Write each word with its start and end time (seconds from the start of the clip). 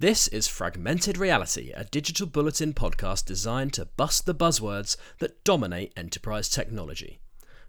This 0.00 0.28
is 0.28 0.48
Fragmented 0.48 1.18
Reality, 1.18 1.72
a 1.76 1.84
digital 1.84 2.26
bulletin 2.26 2.72
podcast 2.72 3.26
designed 3.26 3.74
to 3.74 3.84
bust 3.84 4.24
the 4.24 4.34
buzzwords 4.34 4.96
that 5.18 5.44
dominate 5.44 5.92
enterprise 5.94 6.48
technology. 6.48 7.20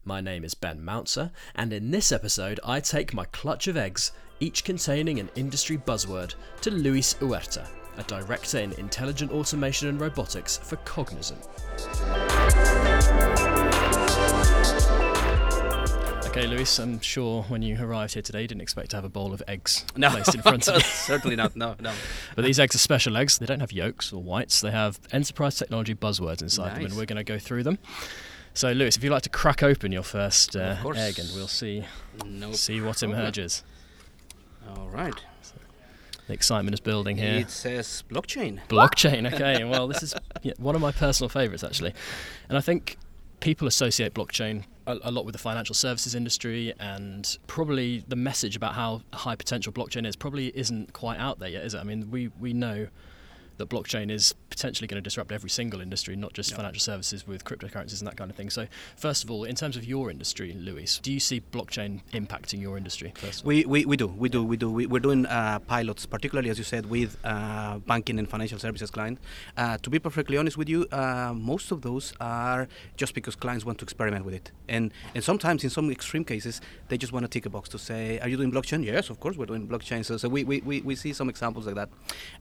My 0.05 0.21
name 0.21 0.45
is 0.45 0.53
Ben 0.53 0.81
Mouncer, 0.81 1.31
and 1.55 1.73
in 1.73 1.91
this 1.91 2.09
episode, 2.09 2.57
I 2.63 2.79
take 2.79 3.13
my 3.13 3.25
clutch 3.25 3.67
of 3.67 3.75
eggs, 3.75 4.13
each 4.39 4.63
containing 4.63 5.19
an 5.19 5.29
industry 5.35 5.77
buzzword, 5.77 6.35
to 6.61 6.71
Luis 6.71 7.15
Huerta, 7.15 7.67
a 7.97 8.03
director 8.03 8.59
in 8.59 8.71
intelligent 8.79 9.33
automation 9.33 9.89
and 9.89 9.99
robotics 9.99 10.55
for 10.55 10.77
Cognizant. 10.77 11.45
Okay, 16.31 16.47
Luis, 16.47 16.79
I'm 16.79 17.01
sure 17.01 17.43
when 17.49 17.61
you 17.61 17.77
arrived 17.83 18.13
here 18.13 18.21
today, 18.23 18.43
you 18.43 18.47
didn't 18.47 18.61
expect 18.61 18.91
to 18.91 18.95
have 18.95 19.03
a 19.03 19.09
bowl 19.09 19.33
of 19.33 19.43
eggs 19.49 19.85
No, 19.97 20.09
placed 20.11 20.33
in 20.33 20.41
front 20.41 20.65
of 20.69 20.75
you. 20.77 20.79
certainly 20.81 21.35
not. 21.35 21.57
No, 21.57 21.75
no. 21.81 21.91
But 22.37 22.45
these 22.45 22.57
eggs 22.57 22.73
are 22.73 22.77
special 22.79 23.17
eggs. 23.17 23.37
They 23.37 23.45
don't 23.45 23.59
have 23.59 23.73
yolks 23.73 24.13
or 24.13 24.23
whites. 24.23 24.61
They 24.61 24.71
have 24.71 24.97
enterprise 25.11 25.57
technology 25.57 25.93
buzzwords 25.93 26.41
inside 26.41 26.77
them, 26.77 26.85
and 26.85 26.95
we're 26.95 27.05
going 27.05 27.17
to 27.17 27.25
go 27.25 27.37
through 27.37 27.63
them. 27.63 27.79
So, 28.53 28.71
Luis, 28.71 28.95
if 28.95 29.03
you'd 29.03 29.11
like 29.11 29.23
to 29.23 29.29
crack 29.29 29.61
open 29.61 29.91
your 29.91 30.03
first 30.03 30.55
uh, 30.55 30.77
egg, 30.95 31.19
and 31.19 31.29
we'll 31.35 31.49
see 31.49 31.83
No. 32.25 32.53
see 32.53 32.79
what 32.79 32.99
problem. 32.99 33.19
emerges. 33.19 33.63
All 34.69 34.87
right. 34.87 35.13
The 36.27 36.33
excitement 36.33 36.73
is 36.73 36.79
building 36.79 37.17
here. 37.17 37.39
It 37.39 37.49
says 37.49 38.05
blockchain. 38.09 38.59
Blockchain, 38.69 39.33
okay. 39.33 39.65
Well, 39.65 39.89
this 39.89 40.01
is 40.01 40.13
yeah, 40.43 40.53
one 40.57 40.75
of 40.75 40.81
my 40.81 40.93
personal 40.93 41.27
favourites 41.27 41.63
actually, 41.63 41.93
and 42.47 42.57
I 42.57 42.61
think 42.61 42.95
people 43.41 43.67
associate 43.67 44.13
blockchain 44.13 44.63
a, 44.87 44.97
a 45.03 45.11
lot 45.11 45.25
with 45.25 45.33
the 45.33 45.39
financial 45.39 45.75
services 45.75 46.15
industry, 46.15 46.73
and 46.79 47.37
probably 47.47 48.03
the 48.07 48.15
message 48.15 48.55
about 48.55 48.73
how 48.73 49.01
high 49.13 49.35
potential 49.35 49.73
blockchain 49.73 50.07
is 50.07 50.15
probably 50.15 50.47
isn't 50.57 50.93
quite 50.93 51.19
out 51.19 51.39
there 51.39 51.49
yet, 51.49 51.65
is 51.65 51.73
it? 51.73 51.79
I 51.79 51.83
mean, 51.83 52.09
we 52.09 52.29
we 52.39 52.53
know 52.53 52.87
that 53.61 53.69
blockchain 53.69 54.11
is 54.11 54.33
potentially 54.49 54.87
going 54.87 55.01
to 55.01 55.07
disrupt 55.09 55.31
every 55.31 55.49
single 55.49 55.81
industry, 55.81 56.15
not 56.15 56.33
just 56.33 56.49
Yeah. 56.51 56.57
financial 56.57 56.79
services 56.81 57.25
with 57.27 57.45
cryptocurrencies 57.45 57.99
and 57.99 58.07
that 58.07 58.17
kind 58.17 58.29
of 58.29 58.35
thing. 58.35 58.49
So, 58.49 58.67
first 58.97 59.23
of 59.23 59.31
all, 59.31 59.43
in 59.45 59.55
terms 59.55 59.77
of 59.77 59.83
your 59.85 60.09
industry, 60.11 60.53
Luis, 60.53 60.99
do 60.99 61.11
you 61.11 61.19
see 61.19 61.41
blockchain 61.51 62.01
impacting 62.13 62.59
your 62.61 62.75
industry? 62.77 63.13
We, 63.43 63.65
we, 63.65 63.85
we 63.85 63.95
do, 63.97 64.07
we 64.07 64.29
do, 64.29 64.43
we 64.43 64.57
do. 64.57 64.69
We, 64.71 64.85
we're 64.87 64.99
doing 64.99 65.25
uh, 65.25 65.59
pilots, 65.59 66.05
particularly 66.05 66.49
as 66.49 66.57
you 66.57 66.63
said, 66.63 66.85
with 66.87 67.17
uh, 67.23 67.77
banking 67.79 68.17
and 68.19 68.27
financial 68.29 68.59
services 68.59 68.89
clients. 68.91 69.21
Uh, 69.55 69.77
to 69.77 69.89
be 69.89 69.99
perfectly 69.99 70.37
honest 70.37 70.57
with 70.57 70.67
you, 70.69 70.87
uh, 70.91 71.33
most 71.35 71.71
of 71.71 71.81
those 71.81 72.13
are 72.19 72.67
just 72.97 73.13
because 73.13 73.35
clients 73.35 73.63
want 73.65 73.77
to 73.79 73.83
experiment 73.85 74.25
with 74.25 74.33
it, 74.33 74.51
and 74.67 74.91
and 75.15 75.23
sometimes 75.23 75.63
in 75.63 75.69
some 75.69 75.89
extreme 75.91 76.25
cases 76.25 76.61
they 76.89 76.97
just 76.97 77.13
want 77.13 77.23
to 77.23 77.29
tick 77.29 77.45
a 77.45 77.49
box 77.49 77.69
to 77.69 77.77
say, 77.77 78.19
"Are 78.19 78.27
you 78.27 78.37
doing 78.37 78.51
blockchain?" 78.51 78.83
Yes, 78.83 79.09
of 79.09 79.19
course 79.19 79.37
we're 79.37 79.45
doing 79.45 79.67
blockchain. 79.67 80.03
So, 80.03 80.17
so 80.17 80.27
we, 80.29 80.43
we, 80.43 80.61
we, 80.61 80.81
we 80.81 80.95
see 80.95 81.13
some 81.13 81.29
examples 81.29 81.65
like 81.67 81.75
that. 81.75 81.89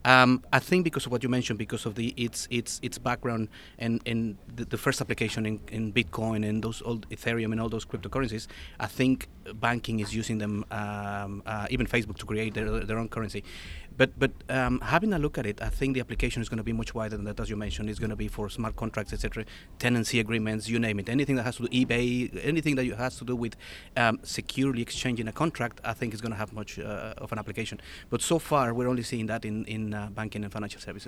Um, 0.04 0.42
I 0.52 0.58
think 0.58 0.84
because 0.84 1.06
of 1.06 1.09
what 1.10 1.22
you 1.22 1.28
mentioned, 1.28 1.58
because 1.58 1.86
of 1.86 1.94
the 1.94 2.14
its 2.16 2.48
its 2.50 2.80
its 2.82 2.98
background 2.98 3.48
and 3.78 4.00
and 4.06 4.36
the, 4.54 4.64
the 4.64 4.78
first 4.78 5.00
application 5.00 5.46
in, 5.46 5.60
in 5.70 5.92
Bitcoin 5.92 6.48
and 6.48 6.62
those 6.62 6.82
old 6.82 7.08
Ethereum 7.10 7.52
and 7.52 7.60
all 7.60 7.68
those 7.68 7.84
cryptocurrencies, 7.84 8.46
I 8.78 8.86
think 8.86 9.28
banking 9.54 10.00
is 10.00 10.14
using 10.14 10.38
them, 10.38 10.64
um, 10.70 11.42
uh, 11.46 11.66
even 11.70 11.86
Facebook, 11.86 12.18
to 12.18 12.26
create 12.26 12.54
their, 12.54 12.80
their 12.80 12.98
own 12.98 13.08
currency. 13.08 13.42
But 13.96 14.18
but 14.18 14.30
um, 14.48 14.80
having 14.80 15.12
a 15.12 15.18
look 15.18 15.36
at 15.36 15.46
it, 15.46 15.60
I 15.60 15.68
think 15.68 15.94
the 15.94 16.00
application 16.00 16.40
is 16.40 16.48
going 16.48 16.58
to 16.58 16.64
be 16.64 16.72
much 16.72 16.94
wider 16.94 17.16
than 17.16 17.26
that, 17.26 17.40
as 17.40 17.50
you 17.50 17.56
mentioned. 17.56 17.90
It's 17.90 17.98
going 17.98 18.10
to 18.10 18.16
be 18.16 18.28
for 18.28 18.48
smart 18.48 18.76
contracts, 18.76 19.12
etc., 19.12 19.44
tenancy 19.78 20.20
agreements, 20.20 20.68
you 20.68 20.78
name 20.78 20.98
it. 21.00 21.08
Anything 21.08 21.36
that 21.36 21.42
has 21.42 21.56
to 21.56 21.66
do 21.66 21.68
eBay, 21.68 22.40
anything 22.42 22.76
that 22.76 22.86
has 22.86 23.18
to 23.18 23.24
do 23.24 23.36
with 23.36 23.56
um, 23.96 24.18
securely 24.22 24.80
exchanging 24.80 25.28
a 25.28 25.32
contract, 25.32 25.80
I 25.84 25.92
think 25.92 26.14
is 26.14 26.20
going 26.20 26.32
to 26.32 26.38
have 26.38 26.52
much 26.52 26.78
uh, 26.78 27.14
of 27.18 27.32
an 27.32 27.38
application. 27.38 27.80
But 28.08 28.22
so 28.22 28.38
far, 28.38 28.72
we're 28.72 28.88
only 28.88 29.02
seeing 29.02 29.26
that 29.26 29.44
in 29.44 29.64
in 29.66 29.92
uh, 29.92 30.08
banking 30.14 30.44
and 30.44 30.52
financial 30.52 30.80
services. 30.80 30.99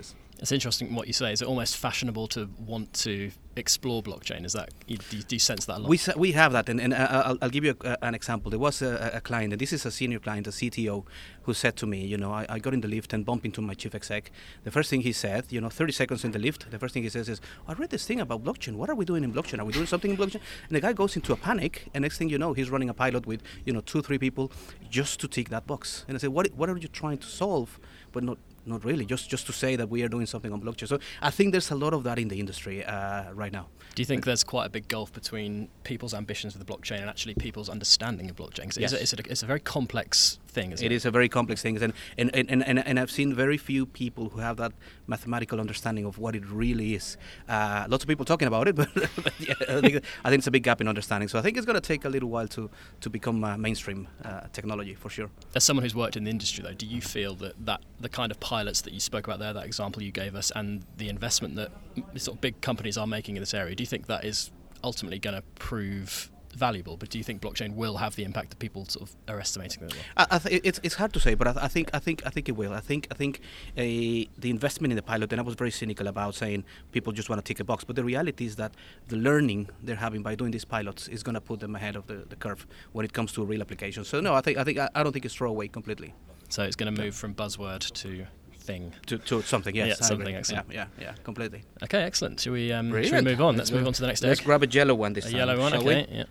It's 0.43 0.51
interesting 0.51 0.93
what 0.93 1.07
you 1.07 1.13
say. 1.13 1.33
Is 1.33 1.41
it 1.41 1.47
almost 1.47 1.77
fashionable 1.77 2.27
to 2.29 2.51
want 2.59 2.93
to 2.95 3.31
explore 3.55 4.03
blockchain? 4.03 4.45
Is 4.45 4.55
that 4.55 4.71
you, 4.89 4.97
do, 4.97 5.19
you, 5.19 5.23
do 5.23 5.37
you 5.37 5.39
sense 5.39 5.67
that 5.67 5.77
a 5.77 5.81
lot? 5.81 5.89
We, 5.89 6.01
we 6.17 6.33
have 6.33 6.51
that, 6.51 6.69
and, 6.69 6.81
and 6.81 6.93
uh, 6.93 7.23
I'll, 7.27 7.39
I'll 7.43 7.49
give 7.49 7.65
you 7.65 7.77
a, 7.85 8.05
an 8.05 8.17
example. 8.17 8.51
There 8.51 8.59
was 8.59 8.83
a, 8.83 9.13
a 9.15 9.21
client, 9.21 9.53
and 9.53 9.61
this 9.61 9.73
is 9.73 9.87
a 9.87 9.93
senior 9.93 10.19
client, 10.19 10.49
a 10.49 10.51
CTO, 10.51 11.05
who 11.43 11.55
said 11.55 11.77
to 11.77 11.87
me, 11.87 12.05
you 12.05 12.17
know, 12.17 12.33
I, 12.33 12.47
I 12.49 12.59
got 12.59 12.75
in 12.75 12.81
the 12.81 12.89
lift 12.89 13.13
and 13.13 13.25
bumped 13.25 13.45
into 13.45 13.61
my 13.61 13.75
chief 13.75 13.95
exec. 13.95 14.33
The 14.65 14.73
first 14.73 14.91
thing 14.91 15.03
he 15.03 15.13
said, 15.13 15.47
you 15.51 15.61
know, 15.61 15.69
30 15.69 15.93
seconds 15.93 16.25
in 16.25 16.33
the 16.33 16.41
lift, 16.41 16.69
the 16.73 16.79
first 16.79 16.93
thing 16.95 17.05
he 17.05 17.09
says 17.09 17.29
is, 17.29 17.41
I 17.69 17.75
read 17.75 17.91
this 17.91 18.05
thing 18.05 18.21
about 18.21 18.43
blockchain. 18.43 18.75
What 18.75 18.91
are 18.91 18.97
we 18.97 19.05
doing 19.05 19.23
in 19.23 19.33
blockchain? 19.33 19.61
Are 19.61 19.65
we 19.65 19.73
doing 19.73 19.87
something 19.87 20.11
in 20.11 20.17
blockchain? 20.17 20.41
And 20.69 20.77
the 20.77 20.81
guy 20.81 20.93
goes 20.93 21.15
into 21.15 21.33
a 21.33 21.37
panic, 21.37 21.89
and 21.95 22.03
next 22.03 22.19
thing 22.19 22.29
you 22.29 22.39
know, 22.39 22.53
he's 22.53 22.69
running 22.69 22.89
a 22.89 22.95
pilot 22.95 23.27
with, 23.27 23.43
you 23.65 23.73
know, 23.73 23.81
two, 23.81 24.03
three 24.03 24.19
people 24.19 24.51
just 24.91 25.21
to 25.21 25.29
tick 25.29 25.51
that 25.51 25.69
box. 25.69 26.05
And 26.09 26.17
I 26.17 26.19
said, 26.19 26.31
what, 26.31 26.53
what 26.55 26.69
are 26.69 26.77
you 26.77 26.89
trying 26.89 27.19
to 27.19 27.29
solve? 27.29 27.79
But 28.11 28.25
not 28.25 28.39
not 28.65 28.85
really, 28.85 29.05
just 29.05 29.29
just 29.29 29.47
to 29.47 29.53
say 29.53 29.77
that 29.77 29.89
we 29.89 30.03
are 30.03 30.09
doing 30.09 30.27
something 30.27 30.53
on 30.53 30.61
blockchain. 30.61 30.89
So 30.89 30.99
I 31.21 31.31
think 31.31 31.53
there's 31.53 31.71
a 31.71 31.75
lot 31.75 31.93
of 31.93 32.05
that 32.05 32.19
in 32.19 32.29
the 32.29 32.39
industry 32.39 32.85
uh, 32.85 33.33
right 33.33 33.53
now. 33.53 33.69
Do 33.95 34.03
you 34.03 34.07
think 34.07 34.25
there's 34.25 34.45
quite 34.45 34.67
a 34.67 34.71
big 34.71 34.89
gulf 34.89 35.13
between 35.13 35.69
people's 35.85 36.15
ambitions 36.15 36.57
with 36.57 36.67
the 36.67 36.73
blockchain 36.73 37.01
and 37.01 37.11
actually 37.11 37.35
people's 37.35 37.69
understanding 37.69 38.31
of 38.31 38.37
blockchain? 38.37 38.77
Yes. 38.79 38.93
It's, 38.93 38.93
a, 38.93 39.03
it's, 39.03 39.13
a, 39.13 39.31
it's 39.31 39.43
a 39.43 39.47
very 39.47 39.61
complex 39.61 40.39
thing, 40.53 40.73
isn't 40.73 40.85
it? 40.85 40.93
It 40.93 40.95
is 40.95 41.05
a 41.05 41.11
very 41.11 41.29
complex 41.29 41.63
thing, 41.63 41.83
and 41.83 41.93
and, 42.19 42.31
and, 42.35 42.63
and, 42.63 42.79
and 42.79 43.01
I've 43.01 43.11
seen 43.11 43.35
very 43.35 43.57
few 43.57 43.87
people 43.87 44.29
who 44.29 44.41
have 44.41 44.57
that 44.59 44.73
mathematical 45.07 45.61
understanding 45.61 46.05
of 46.05 46.19
what 46.19 46.37
it 46.37 46.45
really 46.47 46.95
is. 46.95 47.17
Uh, 47.49 47.87
lots 47.89 48.05
of 48.05 48.09
people 48.09 48.25
talking 48.25 48.49
about 48.49 48.69
it, 48.69 48.77
but, 48.81 48.89
but 48.95 49.33
yeah, 49.41 49.55
I, 49.69 49.81
think, 49.81 50.05
I 50.25 50.29
think 50.31 50.39
it's 50.41 50.47
a 50.47 50.51
big 50.51 50.63
gap 50.63 50.81
in 50.81 50.89
understanding. 50.89 51.29
So 51.29 51.39
I 51.39 51.43
think 51.43 51.57
it's 51.57 51.67
going 51.67 51.81
to 51.81 51.89
take 51.93 52.05
a 52.05 52.09
little 52.09 52.29
while 52.29 52.49
to 52.49 52.71
to 53.01 53.11
become 53.11 53.43
uh, 53.45 53.57
mainstream 53.57 54.09
uh, 54.25 54.43
technology 54.53 54.95
for 54.95 55.11
sure. 55.11 55.31
As 55.55 55.65
someone 55.65 55.83
who's 55.83 55.95
worked 55.95 56.17
in 56.17 56.25
the 56.25 56.31
industry, 56.31 56.65
though, 56.65 56.75
do 56.75 56.87
you 56.87 57.01
feel 57.01 57.35
that, 57.37 57.55
that 57.67 57.81
the 58.01 58.09
kind 58.09 58.31
of 58.31 58.41
pilots 58.41 58.81
that 58.83 58.93
you 58.93 59.01
spoke 59.01 59.27
about 59.27 59.39
there, 59.39 59.53
that 59.53 59.65
example 59.65 60.03
you 60.03 60.13
gave 60.13 60.35
us, 60.35 60.53
and 60.55 60.85
the 60.97 61.09
investment 61.09 61.57
that 61.57 61.71
sort 62.17 62.37
of 62.37 62.41
big 62.41 62.61
companies 62.61 62.97
are 62.99 63.07
making 63.07 63.37
in 63.37 63.43
this 63.43 63.55
area, 63.55 63.75
do 63.75 63.83
you 63.83 63.87
think 63.87 64.07
that 64.07 64.25
is 64.25 64.51
ultimately 64.85 65.19
going 65.19 65.37
to 65.37 65.43
prove 65.55 66.32
valuable? 66.57 66.97
But 66.97 67.11
do 67.11 67.19
you 67.19 67.25
think 67.25 67.41
blockchain 67.41 67.75
will 67.75 67.97
have 67.99 68.17
the 68.17 68.25
impact 68.25 68.51
that 68.51 68.59
people 68.59 68.85
sort 68.87 69.09
of 69.09 69.17
are 69.29 69.41
estimating 69.41 69.81
that 69.81 69.93
it 69.93 69.97
will? 69.97 70.03
I, 70.17 70.27
I 70.37 70.39
th- 70.39 70.61
it's 70.65 70.81
it's 70.83 70.95
hard 70.97 71.13
to 71.15 71.21
say, 71.21 71.35
but 71.35 71.47
I, 71.49 71.55
I 71.63 71.69
think 71.69 71.91
I 71.95 71.99
think 71.99 72.23
I 72.27 72.31
think 72.31 72.49
it 72.49 72.53
will. 72.57 72.73
I 72.73 72.81
think 72.81 73.07
I 73.11 73.15
think 73.15 73.41
uh, 73.77 73.83
the 73.83 74.51
investment 74.51 74.93
in 74.93 74.97
the 74.97 75.03
pilot, 75.03 75.33
and 75.33 75.41
I 75.41 75.45
was 75.45 75.55
very 75.55 75.71
cynical 75.71 76.07
about 76.07 76.35
saying 76.35 76.65
people 76.93 77.13
just 77.13 77.29
want 77.31 77.45
to 77.45 77.49
tick 77.49 77.61
a 77.61 77.65
box, 77.65 77.85
but 77.85 77.97
the 77.97 78.05
reality 78.05 78.45
is 78.47 78.57
that 78.57 78.73
the 79.09 79.17
learning 79.17 79.69
they're 79.83 79.97
having 79.97 80.23
by 80.23 80.35
doing 80.35 80.51
these 80.53 80.65
pilots 80.65 81.09
is 81.09 81.23
going 81.23 81.35
to 81.35 81.41
put 81.41 81.61
them 81.61 81.75
ahead 81.77 81.97
of 81.97 82.07
the, 82.07 82.25
the 82.29 82.37
curve 82.37 82.67
when 82.93 83.05
it 83.05 83.13
comes 83.13 83.33
to 83.33 83.43
a 83.43 83.45
real 83.45 83.61
application. 83.61 84.05
So 84.05 84.21
no, 84.21 84.35
I 84.35 84.41
think 84.41 84.59
I 84.59 84.65
think 84.65 84.79
I, 84.79 84.89
I 84.95 85.03
don't 85.03 85.13
think 85.13 85.25
it's 85.25 85.35
throwaway 85.35 85.69
completely 85.69 86.15
So 86.49 86.63
it's 86.65 86.77
going 86.77 86.95
to 86.95 87.03
move 87.03 87.15
from 87.15 87.35
buzzword 87.35 87.91
to 88.03 88.27
thing. 88.59 88.93
to, 89.07 89.19
to 89.19 89.43
something. 89.43 89.75
Yes, 89.75 89.89
Yeah, 89.89 90.07
something 90.07 90.35
excellent. 90.37 90.67
Yeah, 90.71 90.87
yeah, 90.99 91.05
yeah, 91.07 91.15
completely. 91.25 91.63
Okay, 91.83 92.03
excellent. 92.03 92.39
Should 92.41 92.53
we, 92.53 92.71
um, 92.73 92.93
should 93.03 93.13
we 93.13 93.21
move 93.23 93.41
on? 93.41 93.57
Let's 93.57 93.73
move 93.73 93.87
on 93.87 93.93
to 93.93 94.01
the 94.01 94.07
next 94.07 94.23
Let's 94.23 94.41
grab 94.41 94.63
a 94.63 94.69
yellow 94.69 94.95
one 94.95 95.13
this 95.15 95.25
A 95.27 95.31
time. 95.31 95.39
yellow 95.39 95.59
one, 95.59 95.73
shall 95.73 95.85
we? 95.85 95.95
okay. 95.95 96.07
Yeah. 96.19 96.25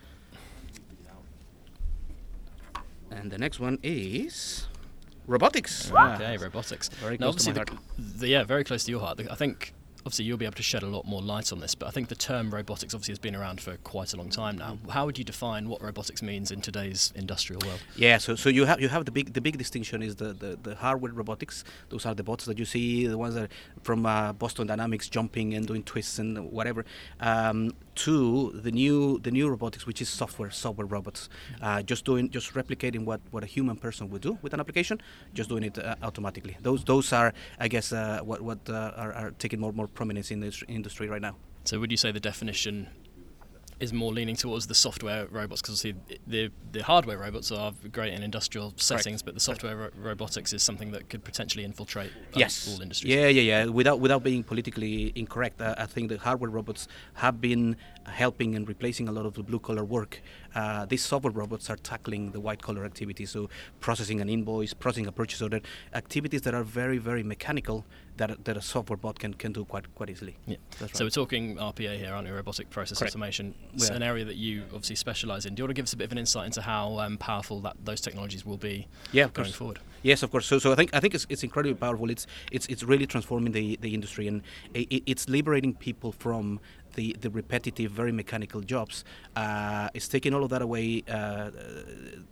And 3.22 3.32
the 3.32 3.38
next 3.38 3.60
one 3.60 3.78
is 3.84 4.68
robotics. 5.28 5.92
Okay, 5.92 6.38
robotics. 6.38 6.90
Very 6.90 7.18
Now, 7.18 7.30
close 7.32 7.44
to 7.46 7.52
obviously, 7.52 7.76
my 7.76 8.04
the, 8.14 8.18
the- 8.20 8.28
yeah, 8.28 8.44
very 8.44 8.64
close 8.64 8.84
to 8.86 8.92
your 8.92 9.00
heart. 9.00 9.18
The- 9.18 9.32
I 9.32 9.36
think 9.36 9.74
obviously 10.04 10.26
you'll 10.26 10.38
be 10.38 10.46
able 10.46 10.56
to 10.56 10.64
shed 10.64 10.82
a 10.82 10.88
lot 10.88 11.06
more 11.06 11.22
light 11.22 11.52
on 11.54 11.60
this, 11.60 11.76
but 11.76 11.86
I 11.88 11.92
think 11.92 12.10
the 12.10 12.16
term 12.16 12.52
robotics 12.52 12.96
obviously 12.96 13.12
has 13.12 13.20
been 13.20 13.36
around 13.36 13.62
for 13.62 13.78
quite 13.78 14.14
a 14.14 14.18
long 14.18 14.30
time 14.32 14.58
now. 14.58 14.80
Mm. 14.84 14.90
How 14.90 15.06
would 15.06 15.20
you 15.20 15.24
define 15.24 15.70
what 15.70 15.80
robotics 15.84 16.24
means 16.24 16.50
in 16.50 16.60
today's 16.60 17.14
industrial 17.16 17.62
world? 17.64 17.80
Yeah, 17.96 18.18
so 18.18 18.36
so 18.36 18.50
you 18.50 18.66
have 18.66 18.82
you 18.82 18.90
have 18.90 19.06
the 19.06 19.12
big 19.12 19.34
the 19.34 19.42
big 19.42 19.60
distinction 19.60 20.02
is 20.02 20.16
the, 20.16 20.34
the, 20.34 20.58
the 20.64 20.74
hardware 20.74 21.12
robotics. 21.14 21.64
Those 21.90 22.08
are 22.08 22.16
the 22.16 22.24
bots 22.24 22.46
that 22.46 22.58
you 22.58 22.66
see, 22.66 23.06
the 23.06 23.18
ones 23.20 23.36
that 23.36 23.44
are 23.44 23.50
from 23.84 24.08
uh, 24.08 24.34
Boston 24.34 24.66
Dynamics 24.66 25.08
jumping 25.08 25.54
and 25.54 25.68
doing 25.68 25.84
twists 25.84 26.18
and 26.18 26.52
whatever. 26.52 26.84
Um, 27.20 27.76
to 27.96 28.52
the 28.54 28.72
new 28.72 29.20
the 29.20 29.32
new 29.32 29.50
robotics, 29.50 29.86
which 29.86 30.02
is 30.02 30.10
software 30.10 30.52
software 30.52 30.88
robots, 30.88 31.30
uh, 31.62 31.82
just 31.82 32.06
doing 32.06 32.30
just 32.30 32.54
replicating 32.54 33.06
what, 33.06 33.22
what 33.32 33.44
a 33.44 33.48
human 33.48 33.76
person 33.76 34.10
would 34.10 34.22
do 34.22 34.38
with 34.42 34.54
an 34.54 34.60
application, 34.60 35.02
just 35.34 35.50
doing 35.50 35.64
it 35.64 35.78
uh, 35.78 35.96
automatically. 36.04 36.58
Those 36.62 36.84
those 36.84 37.14
are 37.14 37.34
I 37.60 37.68
guess 37.68 37.92
uh, 37.92 38.20
what 38.24 38.42
what 38.42 38.60
uh, 38.70 38.92
are, 38.96 39.14
are 39.14 39.32
taking 39.32 39.60
more 39.60 39.74
more 39.74 39.88
prominence 39.88 40.32
in 40.32 40.40
this 40.40 40.64
industry 40.68 41.08
right 41.08 41.22
now. 41.22 41.36
So 41.66 41.80
would 41.80 41.92
you 41.92 41.98
say 41.98 42.12
the 42.12 42.20
definition 42.20 42.88
is 43.82 43.92
more 43.92 44.14
leaning 44.14 44.36
towards 44.36 44.68
the 44.68 44.76
software 44.76 45.26
robots 45.32 45.60
because 45.62 45.84
obviously 45.84 46.20
the 46.28 46.52
the 46.72 46.84
hardware 46.84 47.18
robots 47.18 47.52
are 47.52 47.74
great 47.92 48.14
in 48.14 48.22
industrial 48.22 48.74
settings, 48.78 49.24
but 49.24 49.34
the 49.34 49.40
software 49.40 49.76
ro- 49.76 49.90
robotics 49.98 50.54
is 50.54 50.62
something 50.62 50.92
that 50.92 51.10
could 51.10 51.24
potentially 51.24 51.64
infiltrate 51.64 52.12
uh, 52.12 52.40
yes. 52.40 52.70
all 52.70 52.82
industries. 52.82 53.14
Yeah, 53.14 53.28
yeah, 53.28 53.42
yeah. 53.42 53.66
Without 53.66 54.00
without 54.00 54.24
being 54.24 54.44
politically 54.44 55.12
incorrect, 55.16 55.60
uh, 55.60 55.74
I 55.78 55.88
think 55.88 56.10
the 56.10 56.18
hardware 56.20 56.52
robots 56.52 56.88
have 57.16 57.42
been 57.42 57.76
helping 58.06 58.56
and 58.56 58.68
replacing 58.68 59.08
a 59.08 59.12
lot 59.12 59.26
of 59.26 59.34
the 59.34 59.44
blue 59.44 59.60
collar 59.60 59.84
work. 59.84 60.22
Uh, 60.54 60.86
these 60.86 61.04
software 61.04 61.34
robots 61.34 61.70
are 61.70 61.78
tackling 61.78 62.32
the 62.32 62.40
white 62.40 62.62
collar 62.62 62.86
activities, 62.86 63.32
so 63.32 63.50
processing 63.80 64.22
an 64.22 64.30
invoice, 64.30 64.76
processing 64.76 65.08
a 65.08 65.12
purchase 65.12 65.42
order, 65.42 65.60
activities 65.94 66.42
that 66.42 66.54
are 66.54 66.64
very 66.64 67.00
very 67.00 67.24
mechanical 67.24 67.86
that 68.22 68.46
that 68.46 68.58
a 68.58 68.62
software 68.62 68.98
bot 68.98 69.20
can, 69.20 69.34
can 69.34 69.52
do 69.52 69.66
quite 69.66 69.94
quite 69.96 70.10
easily. 70.10 70.36
Yeah. 70.46 70.58
That's 70.80 70.98
So 70.98 71.06
we're 71.06 71.10
talking 71.10 71.58
RPA 71.58 71.98
here, 71.98 72.14
aren't 72.14 72.28
we? 72.28 72.34
Robotic 72.34 72.70
process 72.70 73.00
Correct. 73.00 73.16
automation. 73.16 73.54
It's 73.74 73.90
Yeah. 73.90 73.96
an 73.96 74.04
area 74.04 74.26
that 74.26 74.36
you 74.36 74.64
obviously 74.74 74.96
specialise 74.96 75.46
in. 75.46 75.56
Do 75.56 75.62
you 75.62 75.66
want 75.66 75.72
to 75.76 75.80
give 75.80 75.84
us 75.90 75.94
a 75.94 75.98
bit 75.98 76.06
of 76.06 76.12
an 76.12 76.18
insight 76.18 76.46
into 76.46 76.62
how 76.62 77.00
um, 77.00 77.18
powerful 77.18 77.60
that 77.62 77.76
those 77.84 78.00
technologies 78.02 78.46
will 78.46 78.58
be 78.58 78.88
yeah, 79.12 79.24
going 79.24 79.34
course. 79.48 79.56
forward? 79.56 79.80
Yes, 80.04 80.24
of 80.24 80.32
course. 80.32 80.46
So, 80.48 80.58
so 80.60 80.72
I 80.72 80.76
think 80.76 80.90
I 80.94 81.00
think 81.00 81.14
it's, 81.16 81.26
it's 81.30 81.44
incredibly 81.44 81.76
powerful. 81.76 82.10
It's 82.10 82.26
it's 82.52 82.68
it's 82.68 82.84
really 82.84 83.06
transforming 83.08 83.52
the, 83.54 83.78
the 83.82 83.94
industry 83.94 84.28
and 84.28 84.42
i 84.76 84.86
i- 84.96 85.04
it's 85.06 85.28
liberating 85.30 85.74
people 85.76 86.12
from 86.12 86.60
the, 86.94 87.16
the 87.22 87.30
repetitive, 87.30 87.92
very 87.92 88.12
mechanical 88.12 88.62
jobs. 88.62 89.04
Uh, 89.36 89.90
it's 89.94 90.08
taking 90.08 90.34
all 90.34 90.44
of 90.44 90.50
that 90.50 90.62
away 90.62 91.04
uh, 91.10 91.50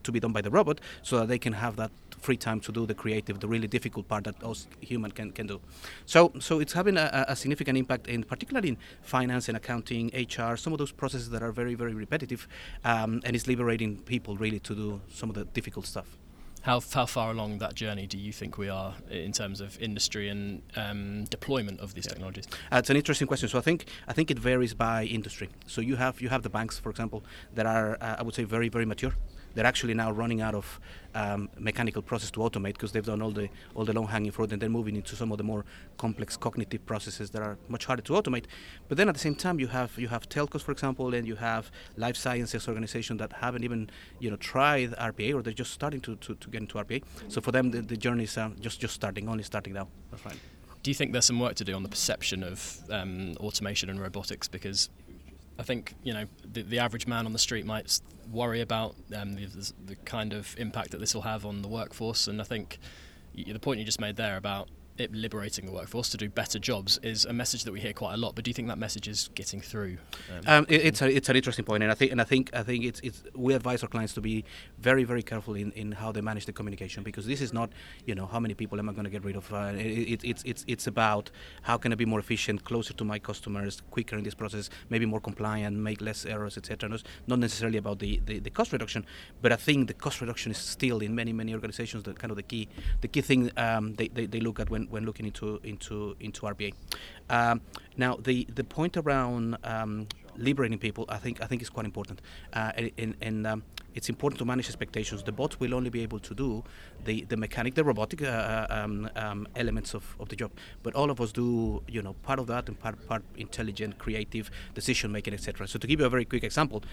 to 0.04 0.12
be 0.12 0.20
done 0.20 0.32
by 0.32 0.42
the 0.42 0.50
robot, 0.50 0.80
so 1.02 1.20
that 1.20 1.28
they 1.28 1.40
can 1.40 1.54
have 1.54 1.76
that 1.76 1.92
free 2.20 2.38
time 2.38 2.60
to 2.60 2.72
do 2.72 2.86
the 2.86 2.94
creative, 2.94 3.40
the 3.40 3.48
really 3.48 3.68
difficult 3.68 4.08
part 4.08 4.24
that 4.26 4.44
us 4.44 4.68
human 4.82 5.12
can, 5.12 5.32
can 5.32 5.48
do. 5.48 5.60
So 6.06 6.32
so 6.40 6.60
it's 6.60 6.74
having 6.74 6.98
a, 6.98 7.26
a 7.28 7.36
significant 7.36 7.78
impact 7.78 8.08
in 8.08 8.24
particularly 8.24 8.70
in 8.70 8.78
finance 9.02 9.48
and 9.48 9.58
accounting, 9.58 10.12
HR, 10.14 10.56
some 10.56 10.74
of 10.74 10.80
those 10.80 10.92
processes 10.92 11.30
that 11.30 11.42
are 11.42 11.52
very 11.52 11.76
very 11.76 11.94
repetitive, 11.94 12.48
um, 12.84 13.22
and 13.24 13.36
it's 13.36 13.48
liberating 13.48 13.98
people 13.98 14.38
really 14.38 14.60
to 14.60 14.76
do 14.76 15.02
some 15.12 15.30
of 15.30 15.36
the 15.36 15.46
difficult 15.46 15.86
stuff. 15.86 16.18
How, 16.62 16.82
how 16.94 17.06
far 17.06 17.32
along 17.32 17.60
that 17.60 17.74
journey 17.74 18.06
do 18.06 18.18
you 18.18 18.34
think 18.34 18.58
we 18.58 18.68
are 18.68 18.94
in 19.10 19.32
terms 19.32 19.62
of 19.62 19.80
industry 19.82 20.28
and 20.28 20.62
um, 20.76 21.24
deployment 21.26 21.80
of 21.80 21.94
these 21.94 22.06
technologies? 22.06 22.48
Uh, 22.72 22.78
it's 22.78 22.90
an 22.90 22.98
interesting 22.98 23.28
question. 23.28 23.48
So 23.48 23.58
I 23.58 23.62
think 23.62 23.86
I 24.08 24.14
think 24.14 24.30
it 24.30 24.38
varies 24.38 24.74
by 24.74 25.06
industry. 25.06 25.50
So 25.68 25.80
you 25.80 25.96
have 25.96 26.22
you 26.22 26.30
have 26.30 26.44
the 26.44 26.50
banks, 26.50 26.78
for 26.78 26.90
example, 26.90 27.24
that 27.56 27.66
are 27.66 27.98
uh, 28.02 28.18
I 28.20 28.24
would 28.24 28.36
say 28.36 28.44
very 28.44 28.68
very 28.68 28.86
mature. 28.86 29.14
They're 29.56 29.66
actually 29.66 29.94
now 29.94 30.12
running 30.12 30.42
out 30.42 30.56
of 30.56 30.80
um, 31.16 31.50
mechanical 31.58 32.02
process 32.02 32.32
to 32.32 32.40
automate 32.40 32.74
because 32.74 32.92
they've 32.92 33.06
done 33.06 33.22
all 33.22 33.32
the 33.32 33.50
all 33.76 33.86
the 33.86 33.94
low 33.94 34.06
hanging 34.06 34.32
fruit 34.32 34.52
and 34.52 34.62
they're 34.62 34.70
moving 34.70 34.96
into 34.96 35.16
some 35.16 35.32
of 35.32 35.38
the 35.38 35.44
more 35.44 35.66
complex 35.98 36.38
cognitive 36.38 36.86
processes 36.86 37.32
that 37.32 37.42
are 37.42 37.58
much 37.68 37.86
harder 37.86 38.02
to 38.04 38.14
automate. 38.14 38.46
But 38.88 38.98
then 38.98 39.10
at 39.10 39.16
the 39.16 39.20
same 39.20 39.36
time, 39.36 39.60
you 39.60 39.68
have 39.68 39.98
you 39.98 40.08
have 40.10 40.30
telcos, 40.30 40.62
for 40.62 40.72
example, 40.72 41.14
and 41.14 41.28
you 41.28 41.36
have 41.36 41.72
life 41.98 42.16
sciences 42.16 42.68
organizations 42.68 43.20
that 43.20 43.34
haven't 43.34 43.64
even 43.64 43.90
you 44.20 44.30
know 44.30 44.38
tried 44.38 44.92
RPA 44.92 45.36
or 45.36 45.42
they're 45.42 45.54
just 45.54 45.72
starting 45.72 46.02
to, 46.02 46.16
to, 46.18 46.36
to 46.36 46.50
get 46.50 46.62
into 46.62 46.76
RPA. 46.76 47.04
So 47.28 47.42
for 47.42 47.52
them, 47.52 47.72
the, 47.72 47.82
the 47.82 47.98
journey 47.98 48.26
is 48.26 48.38
um, 48.38 48.56
just 48.60 48.80
just 48.80 48.94
starting, 48.94 49.28
only 49.28 49.44
starting 49.44 49.74
now. 49.74 49.88
That's 50.12 50.26
right. 50.26 50.38
Do 50.82 50.92
you 50.92 50.96
think 50.96 51.12
there's 51.12 51.26
some 51.26 51.40
work 51.40 51.56
to 51.56 51.66
do 51.66 51.74
on 51.74 51.84
the 51.84 51.90
perception 51.90 52.42
of 52.42 52.80
um, 52.90 53.36
automation 53.38 53.90
and 53.90 54.00
robotics? 54.00 54.48
Because 54.48 54.90
I 55.60 55.64
think 55.64 55.94
you 56.04 56.14
know 56.14 56.26
the, 56.52 56.62
the 56.64 56.80
average 56.80 57.06
man 57.06 57.26
on 57.26 57.34
the 57.34 57.40
street 57.40 57.66
might 57.66 58.00
worry 58.32 58.62
about 58.62 58.96
um, 59.16 59.36
the, 59.36 59.46
the, 59.46 59.74
the 59.88 59.96
kind 59.98 60.34
of 60.34 60.56
impact 60.58 60.92
that 60.92 61.00
this 61.00 61.14
will 61.14 61.24
have 61.24 61.46
on 61.46 61.62
the 61.62 61.68
workforce, 61.68 62.28
and 62.28 62.40
I 62.40 62.46
think 62.46 62.80
the 63.36 63.60
point 63.60 63.80
you 63.80 63.86
just 63.86 64.00
made 64.00 64.16
there 64.16 64.38
about 64.38 64.70
it 65.00 65.14
liberating 65.14 65.66
the 65.66 65.72
workforce 65.72 66.10
to 66.10 66.18
do 66.18 66.30
better 66.30 66.60
jobs 66.60 67.00
is 67.04 67.26
a 67.26 67.34
message 67.34 67.64
that 67.64 67.72
we 67.72 67.80
hear 67.80 67.94
quite 67.94 68.14
a 68.14 68.18
lot. 68.18 68.36
But 68.36 68.46
do 68.46 68.50
you 68.50 68.54
think 68.54 68.68
that 68.68 68.78
message 68.78 69.08
is 69.08 69.30
getting 69.36 69.62
through? 69.62 69.98
Um, 70.46 70.66
it, 70.70 70.86
it's 70.86 71.02
a, 71.02 71.10
it's 71.10 71.30
an 71.30 71.36
interesting 71.36 71.66
point, 71.66 71.84
and 71.84 71.92
I 71.92 71.96
think 71.96 72.12
and 72.12 72.22
I 72.22 72.24
think 72.24 72.50
I 72.54 72.64
think 72.64 72.86
it's 72.86 73.00
it's 73.02 73.24
we 73.36 73.54
advise 73.54 73.84
our 73.84 73.90
clients 73.90 74.14
to 74.14 74.22
be 74.22 74.46
very 74.78 75.04
very 75.04 75.24
careful 75.24 75.56
in, 75.56 75.72
in 75.74 75.92
how 75.92 76.12
they 76.12 76.22
manage 76.22 76.46
the 76.46 76.54
communication 76.54 77.04
because 77.04 77.26
this 77.26 77.42
is 77.42 77.54
not 77.54 77.70
you 78.06 78.16
know 78.16 78.26
how 78.26 78.40
many 78.40 78.54
people 78.54 78.80
am 78.80 78.90
I 78.90 78.94
going 78.94 79.06
to 79.06 79.10
get 79.10 79.24
rid 79.24 79.36
of. 79.36 79.52
Uh, 79.54 79.74
it, 79.76 79.86
it, 79.86 80.24
it's 80.24 80.44
it's 80.44 80.66
it's 80.68 80.88
about 80.88 81.32
how 81.64 81.78
can 81.78 81.92
I 81.92 81.96
be 81.96 82.06
more 82.06 82.20
efficient, 82.20 82.64
closer 82.64 82.94
to 82.94 83.04
my 83.04 83.20
customers, 83.20 83.82
quicker 83.92 84.18
in 84.18 84.24
this 84.24 84.36
process, 84.36 84.70
maybe 84.90 85.06
more 85.06 85.22
compliant, 85.22 85.78
make 85.78 86.02
less 86.02 86.26
errors, 86.26 86.58
etc. 86.58 86.90
Not 87.28 87.40
necessarily 87.40 87.78
about 87.78 88.00
the, 88.00 88.22
the, 88.26 88.40
the 88.40 88.50
cost 88.50 88.72
reduction, 88.72 89.06
but 89.42 89.52
I 89.52 89.56
think 89.56 89.88
the 89.88 89.94
cost 89.94 90.22
reduction 90.22 90.52
is 90.52 90.58
still 90.58 91.00
in 91.00 91.16
many 91.16 91.34
many 91.34 91.54
organizations 91.54 92.04
the 92.04 92.14
kind 92.14 92.32
of 92.32 92.38
the 92.38 92.44
key 92.44 92.68
the 93.02 93.08
key 93.08 93.22
thing 93.22 93.52
um, 93.58 93.96
they, 93.96 94.08
they, 94.08 94.26
they 94.26 94.40
look 94.40 94.60
at 94.60 94.70
when, 94.70 94.89
when 94.90 95.06
looking 95.06 95.26
into 95.26 95.60
into 95.64 96.16
into 96.20 96.42
RPA. 96.42 96.74
Um, 97.30 97.62
now 97.98 98.16
the 98.16 98.48
the 98.54 98.64
point 98.64 98.98
around 98.98 99.58
um, 99.64 100.08
liberating 100.40 100.80
people, 100.80 101.06
I 101.10 101.18
think 101.18 101.42
I 101.42 101.46
think 101.46 101.62
is 101.62 101.70
quite 101.70 101.86
important, 101.86 102.22
uh, 102.54 102.72
and, 102.98 103.16
and, 103.22 103.48
um, 103.48 103.64
it's 103.96 104.08
important 104.08 104.38
to 104.40 104.46
manage 104.46 104.68
expectations. 104.68 105.24
The 105.24 105.32
bot 105.32 105.60
will 105.60 105.74
only 105.74 105.90
be 105.90 106.02
able 106.02 106.20
to 106.20 106.34
do 106.36 106.64
the, 107.04 107.26
the 107.26 107.36
mechanic, 107.36 107.74
the 107.74 107.84
robotic 107.84 108.22
uh, 108.22 108.68
um, 108.70 109.10
um, 109.16 109.48
elements 109.56 109.94
of, 109.94 110.16
of 110.20 110.30
the 110.30 110.36
job, 110.36 110.52
but 110.84 110.94
all 110.96 111.10
of 111.10 111.20
us 111.20 111.32
do 111.32 111.82
you 111.88 112.02
know 112.02 112.14
part 112.24 112.40
of 112.40 112.48
that 112.48 112.68
and 112.70 112.80
part 112.80 113.06
part 113.08 113.24
intelligent, 113.36 113.98
creative 113.98 114.50
decision 114.74 115.12
making, 115.12 115.34
etc. 115.34 115.68
So 115.68 115.80
to 115.80 115.88
give 115.88 116.00
you 116.00 116.06
a 116.06 116.10
very 116.10 116.26
quick 116.26 116.44
example. 116.44 116.84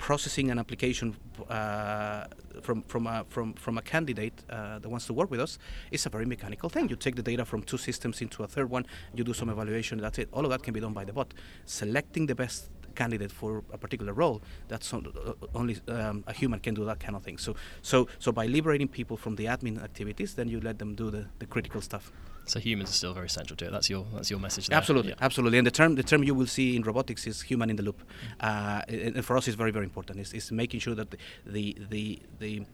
Processing 0.00 0.50
an 0.50 0.58
application 0.58 1.14
uh, 1.48 2.24
from 2.62 2.82
from 2.82 3.06
a, 3.06 3.24
from 3.28 3.52
from 3.52 3.78
a 3.78 3.82
candidate 3.82 4.32
uh, 4.48 4.78
that 4.78 4.88
wants 4.88 5.06
to 5.06 5.12
work 5.12 5.30
with 5.30 5.40
us 5.40 5.58
is 5.90 6.06
a 6.06 6.08
very 6.08 6.24
mechanical 6.24 6.68
thing. 6.70 6.88
You 6.88 6.96
take 6.96 7.16
the 7.16 7.22
data 7.22 7.44
from 7.44 7.62
two 7.62 7.76
systems 7.76 8.22
into 8.22 8.42
a 8.42 8.46
third 8.46 8.70
one, 8.70 8.86
you 9.14 9.24
do 9.24 9.34
some 9.34 9.50
evaluation, 9.50 9.98
that's 9.98 10.18
it. 10.18 10.28
All 10.32 10.44
of 10.44 10.50
that 10.50 10.62
can 10.62 10.72
be 10.72 10.80
done 10.80 10.94
by 10.94 11.04
the 11.04 11.12
bot. 11.12 11.34
Selecting 11.66 12.26
the 12.26 12.34
best 12.34 12.70
candidate 12.94 13.32
for 13.32 13.62
a 13.72 13.78
particular 13.78 14.12
role, 14.12 14.40
that's 14.68 14.92
on, 14.94 15.06
uh, 15.06 15.32
only 15.54 15.76
um, 15.88 16.24
a 16.26 16.32
human 16.32 16.60
can 16.60 16.74
do 16.74 16.84
that 16.84 17.00
kind 17.00 17.16
of 17.16 17.22
thing. 17.22 17.38
So 17.38 17.54
so 17.82 18.08
so 18.18 18.32
by 18.32 18.46
liberating 18.46 18.88
people 18.88 19.16
from 19.16 19.36
the 19.36 19.46
admin 19.46 19.82
activities, 19.82 20.34
then 20.34 20.48
you 20.48 20.60
let 20.60 20.78
them 20.78 20.94
do 20.94 21.10
the, 21.10 21.26
the 21.38 21.46
critical 21.46 21.80
stuff. 21.80 22.12
So 22.46 22.58
humans 22.58 22.90
are 22.90 22.94
still 22.94 23.14
very 23.14 23.28
central 23.28 23.56
to 23.58 23.66
it. 23.66 23.70
That's 23.72 23.88
your 23.90 24.04
that's 24.14 24.30
your 24.30 24.40
message. 24.40 24.66
There. 24.68 24.76
Absolutely, 24.78 25.10
Yeah. 25.12 25.26
absolutely. 25.26 25.58
And 25.58 25.66
the 25.66 25.70
term 25.70 25.94
the 25.94 26.02
term 26.02 26.24
you 26.24 26.34
will 26.34 26.46
see 26.48 26.74
in 26.76 26.82
robotics 26.82 27.26
is 27.26 27.42
human 27.42 27.70
in 27.70 27.76
the 27.76 27.82
loop, 27.82 28.00
uh, 28.40 28.82
and, 28.88 29.16
and 29.16 29.24
for 29.24 29.36
us 29.36 29.46
it's 29.46 29.56
very 29.56 29.70
very 29.70 29.84
important. 29.84 30.18
It's, 30.18 30.32
it's 30.32 30.50
making 30.50 30.80
sure 30.80 30.94
that 30.96 31.10
the, 31.10 31.18
the 31.46 31.76
the 31.90 32.18
the 32.38 32.66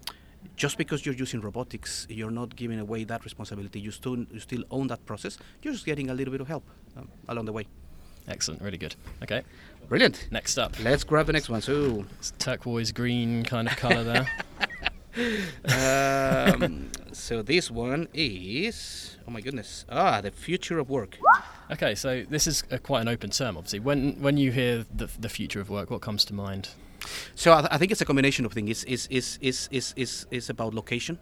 just 0.56 0.78
because 0.78 1.04
you're 1.04 1.14
using 1.14 1.40
robotics, 1.40 2.06
you're 2.08 2.30
not 2.30 2.54
giving 2.56 2.78
away 2.78 3.04
that 3.04 3.24
responsibility. 3.24 3.80
You 3.80 3.90
still 3.90 4.16
you 4.30 4.40
still 4.40 4.64
own 4.70 4.86
that 4.86 5.04
process. 5.04 5.36
You're 5.62 5.74
just 5.74 5.84
getting 5.84 6.08
a 6.10 6.14
little 6.14 6.32
bit 6.32 6.40
of 6.40 6.48
help 6.48 6.64
um, 6.96 7.08
along 7.28 7.46
the 7.46 7.52
way. 7.52 7.66
Excellent. 8.28 8.62
Really 8.62 8.78
good. 8.78 8.94
Okay. 9.22 9.42
Brilliant. 9.88 10.26
Next 10.32 10.58
up, 10.58 10.74
Let's 10.82 11.04
grab 11.04 11.26
the 11.26 11.32
next 11.32 11.48
one. 11.48 11.60
So, 11.60 12.04
it's 12.18 12.32
turquoise 12.38 12.90
green 12.90 13.44
kind 13.44 13.68
of 13.68 13.76
colour 13.76 14.02
there. 14.02 14.26
um, 16.54 16.90
so 17.12 17.40
this 17.40 17.70
one 17.70 18.08
is 18.12 19.16
oh 19.26 19.30
my 19.30 19.40
goodness 19.40 19.86
ah 19.88 20.20
the 20.20 20.30
future 20.30 20.78
of 20.78 20.90
work. 20.90 21.18
Okay, 21.70 21.94
so 21.94 22.24
this 22.28 22.46
is 22.46 22.64
a, 22.70 22.78
quite 22.78 23.00
an 23.00 23.08
open 23.08 23.30
term, 23.30 23.56
obviously. 23.56 23.80
When 23.80 24.20
when 24.20 24.36
you 24.36 24.52
hear 24.52 24.84
the, 24.94 25.08
the 25.18 25.28
future 25.28 25.60
of 25.60 25.70
work, 25.70 25.90
what 25.90 26.00
comes 26.00 26.24
to 26.26 26.34
mind? 26.34 26.70
So 27.34 27.52
I, 27.52 27.60
th- 27.60 27.68
I 27.72 27.78
think 27.78 27.92
it's 27.92 28.00
a 28.00 28.04
combination 28.04 28.44
of 28.44 28.52
things. 28.52 28.84
It's 28.84 29.06
is 29.06 29.38
is 29.40 29.68
is 29.70 29.94
is 29.96 30.26
is 30.30 30.50
about 30.50 30.74
location. 30.74 31.18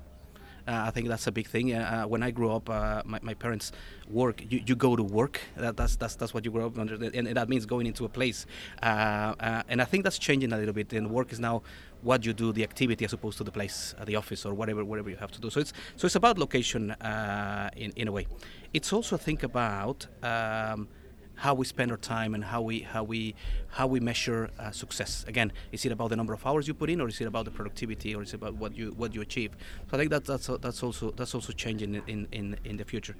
Uh, 0.67 0.85
I 0.87 0.91
think 0.91 1.09
that's 1.09 1.27
a 1.27 1.33
big 1.33 1.47
thing. 1.47 1.75
Uh, 1.75 2.05
uh, 2.05 2.09
when 2.09 2.23
I 2.23 2.31
grew 2.31 2.51
up, 2.51 2.69
my, 3.05 3.19
my 3.23 3.35
parents 3.35 3.73
work. 4.09 4.43
You, 4.49 4.63
you 4.67 4.75
go 4.75 4.97
to 4.97 5.03
work. 5.03 5.41
That, 5.57 5.77
that's 5.77 5.97
that's 5.97 6.17
that's 6.17 6.33
what 6.33 6.45
you 6.45 6.51
grow 6.51 6.67
up 6.67 6.79
under, 6.79 6.95
and, 6.95 7.15
and 7.15 7.37
that 7.37 7.49
means 7.49 7.67
going 7.67 7.87
into 7.87 8.05
a 8.05 8.09
place. 8.09 8.47
And 8.81 9.83
I 9.83 9.85
think 9.85 10.05
that's 10.05 10.19
changing 10.19 10.53
a 10.53 10.57
little 10.57 10.73
bit. 10.73 10.93
And 10.93 11.11
work 11.11 11.33
is 11.33 11.41
now 11.41 11.63
what 12.03 12.25
you 12.25 12.33
do, 12.33 12.53
the 12.53 12.63
activity, 12.63 13.05
as 13.05 13.13
opposed 13.13 13.39
to 13.39 13.45
the 13.45 13.51
place, 13.53 13.95
uh, 13.99 14.05
the 14.05 14.17
office, 14.17 14.47
or 14.47 14.55
whatever 14.55 14.85
whatever 14.85 15.11
you 15.11 15.17
have 15.17 15.33
to 15.33 15.41
do. 15.41 15.51
So 15.51 15.61
it's 15.61 15.73
so 15.97 16.07
it's 16.07 16.17
about 16.17 16.39
location 16.39 16.93
uh, 16.93 17.71
in 17.77 17.93
in 17.97 18.09
a 18.09 18.13
way. 18.13 18.27
It's 18.73 18.93
also 18.93 19.17
think 19.17 19.43
about. 19.43 20.07
Um, 20.23 20.89
how 21.37 21.55
we 21.55 21.65
spend 21.65 21.91
our 21.91 21.97
time 21.97 22.35
and 22.35 22.45
how 22.45 22.63
we 22.63 22.81
how 22.81 23.03
we 23.03 23.35
how 23.69 23.87
we 23.87 24.01
measure 24.01 24.51
uh, 24.59 24.71
success. 24.71 25.25
Again, 25.27 25.53
is 25.73 25.85
it 25.85 25.93
about 25.93 26.11
the 26.11 26.17
number 26.17 26.33
of 26.33 26.47
hours 26.47 26.69
you 26.69 26.75
put 26.75 26.91
in, 26.91 27.01
or 27.01 27.09
is 27.09 27.21
it 27.21 27.27
about 27.27 27.45
the 27.45 27.51
productivity, 27.51 28.15
or 28.15 28.23
is 28.23 28.33
it 28.33 28.37
about 28.37 28.55
what 28.55 28.77
you 28.77 28.93
what 28.97 29.15
you 29.15 29.21
achieve? 29.21 29.53
So 29.91 29.97
I 29.97 29.99
think 29.99 30.11
that 30.11 30.25
that's 30.25 30.47
that's 30.61 30.83
also 30.83 31.11
that's 31.11 31.35
also 31.35 31.53
changing 31.53 32.03
in 32.07 32.29
in 32.33 32.57
in 32.65 32.77
the 32.77 32.85
future. 32.85 33.17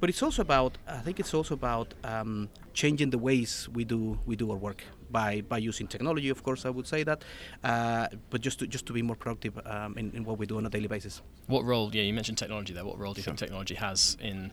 But 0.00 0.10
it's 0.10 0.22
also 0.22 0.42
about 0.42 0.78
I 0.88 0.98
think 0.98 1.20
it's 1.20 1.32
also 1.32 1.54
about 1.54 1.94
um, 2.02 2.48
changing 2.74 3.10
the 3.10 3.18
ways 3.18 3.68
we 3.72 3.84
do 3.84 4.18
we 4.26 4.34
do 4.34 4.50
our 4.50 4.56
work 4.56 4.82
by 5.12 5.42
by 5.42 5.58
using 5.58 5.86
technology. 5.86 6.28
Of 6.28 6.42
course, 6.42 6.66
I 6.66 6.70
would 6.70 6.88
say 6.88 7.04
that, 7.04 7.22
uh, 7.62 8.08
but 8.30 8.40
just 8.40 8.58
to 8.58 8.66
just 8.66 8.86
to 8.86 8.92
be 8.92 9.02
more 9.02 9.14
productive 9.14 9.60
um, 9.64 9.96
in, 9.96 10.10
in 10.12 10.24
what 10.24 10.38
we 10.38 10.46
do 10.46 10.56
on 10.56 10.66
a 10.66 10.70
daily 10.70 10.88
basis. 10.88 11.22
What 11.46 11.64
role? 11.64 11.94
Yeah, 11.94 12.02
you 12.02 12.12
mentioned 12.14 12.38
technology 12.38 12.72
there. 12.74 12.84
What 12.84 12.98
role 12.98 13.14
do 13.14 13.20
you 13.20 13.24
think 13.24 13.38
technology 13.38 13.76
has 13.76 14.16
in 14.20 14.52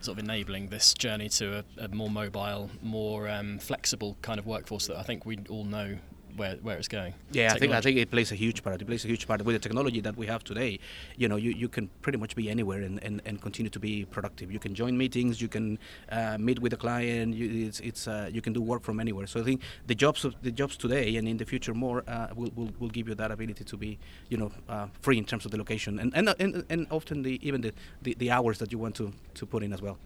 sort 0.00 0.18
of 0.18 0.24
enabling 0.24 0.68
this 0.68 0.94
journey 0.94 1.28
to 1.28 1.58
a, 1.58 1.84
a 1.84 1.88
more 1.88 2.10
mobile, 2.10 2.70
more 2.82 3.28
um, 3.28 3.58
flexible 3.58 4.16
kind 4.22 4.38
of 4.38 4.46
workforce 4.46 4.86
that 4.86 4.96
I 4.96 5.02
think 5.02 5.26
we 5.26 5.38
all 5.48 5.64
know 5.64 5.98
where, 6.38 6.56
where 6.56 6.78
it's 6.78 6.88
going? 6.88 7.14
Yeah, 7.32 7.52
I 7.54 7.58
think 7.58 7.72
I 7.72 7.80
think 7.80 7.98
it 7.98 8.10
plays 8.10 8.32
a 8.32 8.34
huge 8.34 8.62
part. 8.62 8.80
It 8.80 8.86
plays 8.86 9.04
a 9.04 9.08
huge 9.08 9.26
part 9.26 9.44
with 9.44 9.54
the 9.54 9.58
technology 9.58 10.00
that 10.00 10.16
we 10.16 10.26
have 10.26 10.44
today. 10.44 10.78
You 11.16 11.28
know, 11.28 11.36
you, 11.36 11.50
you 11.50 11.68
can 11.68 11.88
pretty 12.02 12.18
much 12.18 12.34
be 12.34 12.48
anywhere 12.48 12.82
and, 12.82 13.02
and, 13.02 13.20
and 13.26 13.40
continue 13.40 13.70
to 13.70 13.80
be 13.80 14.04
productive. 14.04 14.50
You 14.50 14.58
can 14.58 14.74
join 14.74 14.96
meetings, 14.96 15.40
you 15.40 15.48
can 15.48 15.78
uh, 16.10 16.38
meet 16.38 16.58
with 16.60 16.72
a 16.72 16.76
client. 16.76 17.34
You, 17.34 17.66
it's 17.66 17.80
it's 17.80 18.08
uh, 18.08 18.30
you 18.32 18.40
can 18.40 18.52
do 18.52 18.62
work 18.62 18.82
from 18.82 19.00
anywhere. 19.00 19.26
So 19.26 19.40
I 19.40 19.44
think 19.44 19.62
the 19.86 19.94
jobs 19.94 20.24
of 20.24 20.34
the 20.42 20.50
jobs 20.50 20.76
today 20.76 21.16
and 21.16 21.28
in 21.28 21.36
the 21.36 21.44
future 21.44 21.74
more 21.74 22.04
uh, 22.08 22.28
will, 22.34 22.52
will, 22.56 22.70
will 22.78 22.88
give 22.88 23.08
you 23.08 23.14
that 23.14 23.30
ability 23.30 23.64
to 23.64 23.76
be 23.76 23.98
you 24.28 24.38
know 24.38 24.50
uh, 24.68 24.86
free 25.02 25.18
in 25.18 25.24
terms 25.24 25.44
of 25.44 25.50
the 25.50 25.58
location 25.58 25.98
and 25.98 26.12
and, 26.14 26.34
and, 26.38 26.64
and 26.70 26.86
often 26.90 27.22
the 27.22 27.38
even 27.46 27.60
the, 27.60 27.72
the, 28.02 28.14
the 28.18 28.30
hours 28.30 28.58
that 28.58 28.72
you 28.72 28.78
want 28.78 28.94
to, 28.96 29.12
to 29.34 29.46
put 29.46 29.62
in 29.62 29.72
as 29.72 29.82
well. 29.82 29.98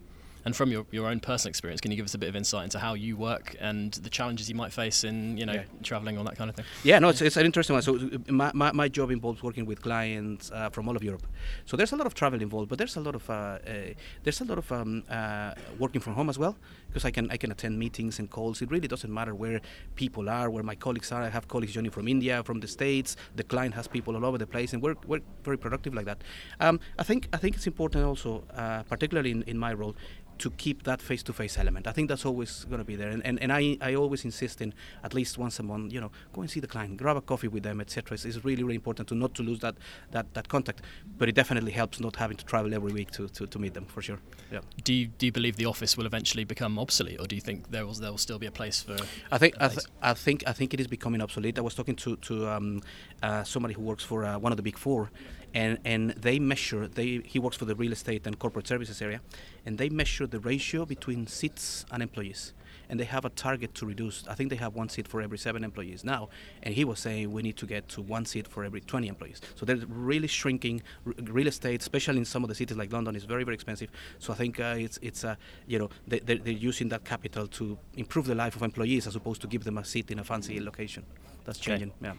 And 0.45 0.55
from 0.55 0.71
your, 0.71 0.85
your 0.91 1.07
own 1.07 1.19
personal 1.19 1.49
experience, 1.49 1.79
can 1.81 1.91
you 1.91 1.97
give 1.97 2.05
us 2.05 2.13
a 2.13 2.17
bit 2.17 2.29
of 2.29 2.35
insight 2.35 2.65
into 2.65 2.79
how 2.79 2.93
you 2.95 3.15
work 3.15 3.55
and 3.59 3.93
the 3.93 4.09
challenges 4.09 4.49
you 4.49 4.55
might 4.55 4.73
face 4.73 5.03
in 5.03 5.37
you 5.37 5.45
know 5.45 5.53
Yeah. 5.53 5.63
traveling 5.83 6.17
on 6.17 6.25
that 6.25 6.35
kind 6.37 6.49
of 6.49 6.55
thing? 6.55 6.65
Yeah, 6.83 6.99
no, 6.99 7.09
it's, 7.09 7.21
it's 7.21 7.37
an 7.37 7.45
interesting 7.45 7.73
one. 7.75 7.81
So 7.83 7.97
my, 8.27 8.51
my, 8.53 8.71
my 8.71 8.87
job 8.89 9.11
involves 9.11 9.41
working 9.41 9.65
with 9.65 9.81
clients 9.81 10.51
uh, 10.51 10.69
from 10.69 10.87
all 10.89 10.95
of 10.95 11.03
Europe. 11.03 11.25
So 11.65 11.77
there's 11.77 11.93
a 11.93 11.95
lot 11.95 12.07
of 12.07 12.13
travel 12.13 12.41
involved, 12.41 12.69
but 12.69 12.77
there's 12.77 12.95
a 12.97 13.01
lot 13.01 13.15
of 13.15 13.29
uh, 13.29 13.33
uh, 13.33 13.93
there's 14.23 14.41
a 14.41 14.45
lot 14.45 14.57
of 14.57 14.71
um, 14.71 15.03
uh, 15.09 15.53
working 15.79 16.01
from 16.01 16.13
home 16.13 16.29
as 16.29 16.37
well 16.37 16.55
because 16.87 17.05
I 17.05 17.11
can 17.11 17.31
I 17.31 17.37
can 17.37 17.51
attend 17.51 17.79
meetings 17.79 18.19
and 18.19 18.29
calls. 18.29 18.61
It 18.61 18.69
really 18.69 18.87
doesn't 18.87 19.13
matter 19.13 19.33
where 19.35 19.61
people 19.95 20.29
are, 20.29 20.49
where 20.49 20.63
my 20.63 20.75
colleagues 20.75 21.11
are. 21.11 21.21
I 21.23 21.29
have 21.29 21.47
colleagues 21.47 21.73
joining 21.73 21.91
from 21.91 22.07
India, 22.07 22.43
from 22.43 22.59
the 22.59 22.67
States. 22.67 23.15
The 23.35 23.43
client 23.43 23.73
has 23.75 23.87
people 23.87 24.15
all 24.15 24.25
over 24.25 24.37
the 24.37 24.47
place, 24.47 24.73
and 24.73 24.81
we're, 24.83 24.95
we're 25.07 25.21
very 25.43 25.57
productive 25.57 25.93
like 25.93 26.05
that. 26.05 26.21
Um, 26.59 26.79
I 26.99 27.03
think 27.03 27.29
I 27.33 27.37
think 27.37 27.55
it's 27.55 27.67
important 27.67 28.03
also, 28.05 28.43
uh, 28.55 28.83
particularly 28.83 29.31
in, 29.31 29.43
in 29.43 29.57
my 29.57 29.73
role, 29.73 29.95
to 30.43 30.49
keep 30.51 30.83
that 30.83 31.01
face-to-face 31.01 31.57
element. 31.57 31.87
I 31.87 31.93
think 31.93 32.09
that's 32.09 32.25
always 32.25 32.65
going 32.65 32.79
to 32.79 32.89
be 32.93 32.97
there, 32.97 33.09
and, 33.09 33.21
and, 33.25 33.35
and 33.43 33.51
I, 33.51 33.77
I 33.89 33.95
always 33.95 34.25
insist 34.25 34.61
in 34.61 34.73
at 35.03 35.13
least 35.13 35.37
once 35.37 35.57
a 35.59 35.63
month, 35.63 35.93
you 35.93 36.01
know, 36.01 36.11
go 36.33 36.41
and 36.41 36.49
see 36.51 36.59
the 36.59 36.67
client, 36.67 36.97
grab 36.97 37.17
a 37.17 37.21
coffee 37.21 37.47
with 37.47 37.63
them, 37.63 37.79
etc. 37.79 38.15
It's, 38.15 38.25
it's 38.25 38.43
really 38.43 38.63
really 38.63 38.75
important 38.75 39.07
to 39.09 39.15
not 39.15 39.33
to 39.35 39.43
lose 39.43 39.59
that, 39.59 39.75
that, 40.11 40.25
that 40.33 40.47
contact. 40.49 40.81
But 41.17 41.29
it 41.29 41.35
definitely 41.35 41.71
helps 41.71 41.99
not 41.99 42.15
having 42.17 42.37
to 42.37 42.45
travel 42.45 42.73
every 42.73 42.91
week 42.91 43.11
to, 43.11 43.27
to, 43.29 43.47
to 43.47 43.59
meet 43.59 43.73
them 43.73 43.85
for 43.85 44.01
sure. 44.01 44.19
Yeah. 44.51 44.59
Do 44.83 44.93
you, 44.93 45.07
do 45.07 45.25
you 45.27 45.31
believe 45.31 45.55
the 45.55 45.65
office 45.65 45.97
will 45.97 46.05
eventually 46.05 46.43
become 46.43 46.77
obsolete, 46.77 47.19
or 47.21 47.27
do 47.27 47.35
you 47.35 47.41
think 47.41 47.71
there 47.71 47.85
will 47.85 47.93
there 47.93 48.11
will 48.11 48.17
still 48.17 48.39
be 48.39 48.47
a 48.47 48.51
place 48.51 48.83
for? 48.83 48.97
I 49.31 49.37
think 49.37 49.55
I, 49.59 49.69
th- 49.69 49.87
I 50.01 50.13
think 50.13 50.43
I 50.45 50.53
think 50.53 50.73
it 50.73 50.79
is 50.79 50.87
becoming 50.87 51.21
obsolete. 51.21 51.57
I 51.57 51.61
was 51.61 51.75
talking 51.75 51.95
to 51.95 52.17
to 52.17 52.49
um, 52.49 52.81
uh, 53.21 53.43
somebody 53.43 53.73
who 53.73 53.81
works 53.81 54.03
for 54.03 54.25
uh, 54.25 54.37
one 54.37 54.51
of 54.51 54.57
the 54.57 54.63
big 54.63 54.77
four, 54.77 55.09
and 55.53 55.77
and 55.85 56.11
they 56.11 56.39
measure. 56.39 56.87
They 56.87 57.21
he 57.25 57.39
works 57.39 57.57
for 57.57 57.65
the 57.65 57.75
real 57.75 57.91
estate 57.91 58.25
and 58.27 58.37
corporate 58.39 58.67
services 58.67 59.01
area, 59.01 59.21
and 59.65 59.77
they 59.77 59.89
measure 59.89 60.27
the 60.27 60.39
ratio 60.39 60.85
between 60.85 61.27
seats 61.27 61.85
and 61.91 62.01
employees. 62.01 62.53
And 62.89 62.99
they 62.99 63.05
have 63.05 63.23
a 63.25 63.29
target 63.29 63.73
to 63.75 63.85
reduce. 63.85 64.27
I 64.27 64.35
think 64.35 64.49
they 64.49 64.57
have 64.57 64.75
one 64.75 64.89
seat 64.89 65.07
for 65.07 65.21
every 65.21 65.37
seven 65.37 65.63
employees 65.63 66.03
now. 66.03 66.29
And 66.63 66.75
he 66.75 66.83
was 66.83 66.99
saying 66.99 67.31
we 67.31 67.41
need 67.41 67.55
to 67.57 67.65
get 67.65 67.87
to 67.89 68.01
one 68.01 68.25
seat 68.25 68.45
for 68.47 68.63
every 68.65 68.81
20 68.81 69.07
employees. 69.07 69.41
So 69.55 69.65
they're 69.65 69.77
really 69.87 70.27
shrinking. 70.27 70.83
R- 71.07 71.13
real 71.23 71.47
estate, 71.47 71.81
especially 71.81 72.17
in 72.17 72.25
some 72.25 72.43
of 72.43 72.49
the 72.49 72.55
cities 72.55 72.75
like 72.77 72.91
London, 72.91 73.15
is 73.15 73.23
very 73.23 73.45
very 73.45 73.55
expensive. 73.55 73.89
So 74.19 74.33
I 74.33 74.35
think 74.35 74.59
uh, 74.59 74.75
it's 74.77 74.99
it's 75.01 75.23
uh, 75.23 75.35
you 75.65 75.79
know 75.79 75.89
they, 76.07 76.19
they're, 76.19 76.37
they're 76.37 76.53
using 76.69 76.89
that 76.89 77.03
capital 77.05 77.47
to 77.47 77.77
improve 77.95 78.25
the 78.27 78.35
life 78.35 78.55
of 78.57 78.61
employees 78.63 79.07
as 79.07 79.15
opposed 79.15 79.41
to 79.41 79.47
give 79.47 79.63
them 79.63 79.77
a 79.77 79.85
seat 79.85 80.11
in 80.11 80.19
a 80.19 80.23
fancy 80.23 80.59
location. 80.59 81.03
That's 81.45 81.59
Okay. 81.59 81.71
changing. 81.71 81.93
Yeah. 82.01 82.13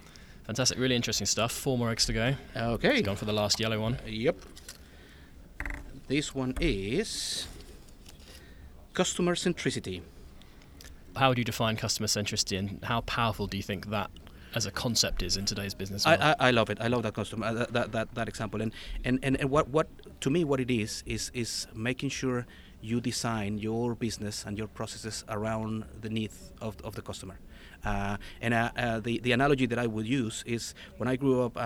Fantastic, 0.44 0.78
really 0.78 0.94
interesting 0.94 1.26
stuff. 1.26 1.52
Four 1.52 1.78
more 1.78 1.90
eggs 1.90 2.04
to 2.06 2.12
go. 2.12 2.34
Okay. 2.54 3.00
Gone 3.02 3.16
for 3.16 3.24
the 3.24 3.32
last 3.32 3.58
yellow 3.58 3.80
one. 3.80 3.98
Yep. 4.06 4.36
This 6.06 6.34
one 6.34 6.54
is 6.60 7.46
customer 8.92 9.34
centricity. 9.34 10.02
How 11.16 11.30
would 11.30 11.38
you 11.38 11.44
define 11.44 11.76
customer 11.76 12.08
centricity, 12.08 12.58
and 12.58 12.84
how 12.84 13.00
powerful 13.02 13.46
do 13.46 13.56
you 13.56 13.62
think 13.62 13.88
that 13.90 14.10
as 14.54 14.66
a 14.66 14.70
concept 14.70 15.22
is 15.22 15.36
in 15.36 15.46
today's 15.46 15.72
business? 15.72 16.04
I, 16.04 16.10
world? 16.10 16.22
I, 16.22 16.48
I 16.48 16.50
love 16.50 16.68
it. 16.70 16.78
I 16.80 16.88
love 16.88 17.04
that 17.04 17.14
customer 17.14 17.46
uh, 17.46 17.52
that, 17.54 17.72
that, 17.72 17.92
that 17.92 18.14
that 18.14 18.28
example. 18.28 18.60
And, 18.60 18.72
and 19.04 19.18
and 19.22 19.40
and 19.40 19.48
what 19.48 19.68
what 19.68 19.88
to 20.20 20.30
me 20.30 20.44
what 20.44 20.60
it 20.60 20.70
is 20.70 21.02
is 21.06 21.30
is 21.32 21.66
making 21.74 22.10
sure 22.10 22.46
you 22.82 23.00
design 23.00 23.56
your 23.56 23.94
business 23.94 24.44
and 24.44 24.58
your 24.58 24.68
processes 24.68 25.24
around 25.30 25.84
the 26.02 26.10
needs 26.10 26.52
of, 26.60 26.76
of 26.84 26.94
the 26.96 27.02
customer. 27.02 27.38
Uh, 27.84 28.16
and 28.40 28.54
uh, 28.54 28.70
uh, 28.76 29.00
the 29.00 29.18
the 29.20 29.32
analogy 29.32 29.66
that 29.66 29.78
I 29.78 29.86
would 29.86 30.06
use 30.06 30.42
is 30.46 30.74
when 30.96 31.08
I 31.08 31.16
grew 31.16 31.42
up, 31.42 31.56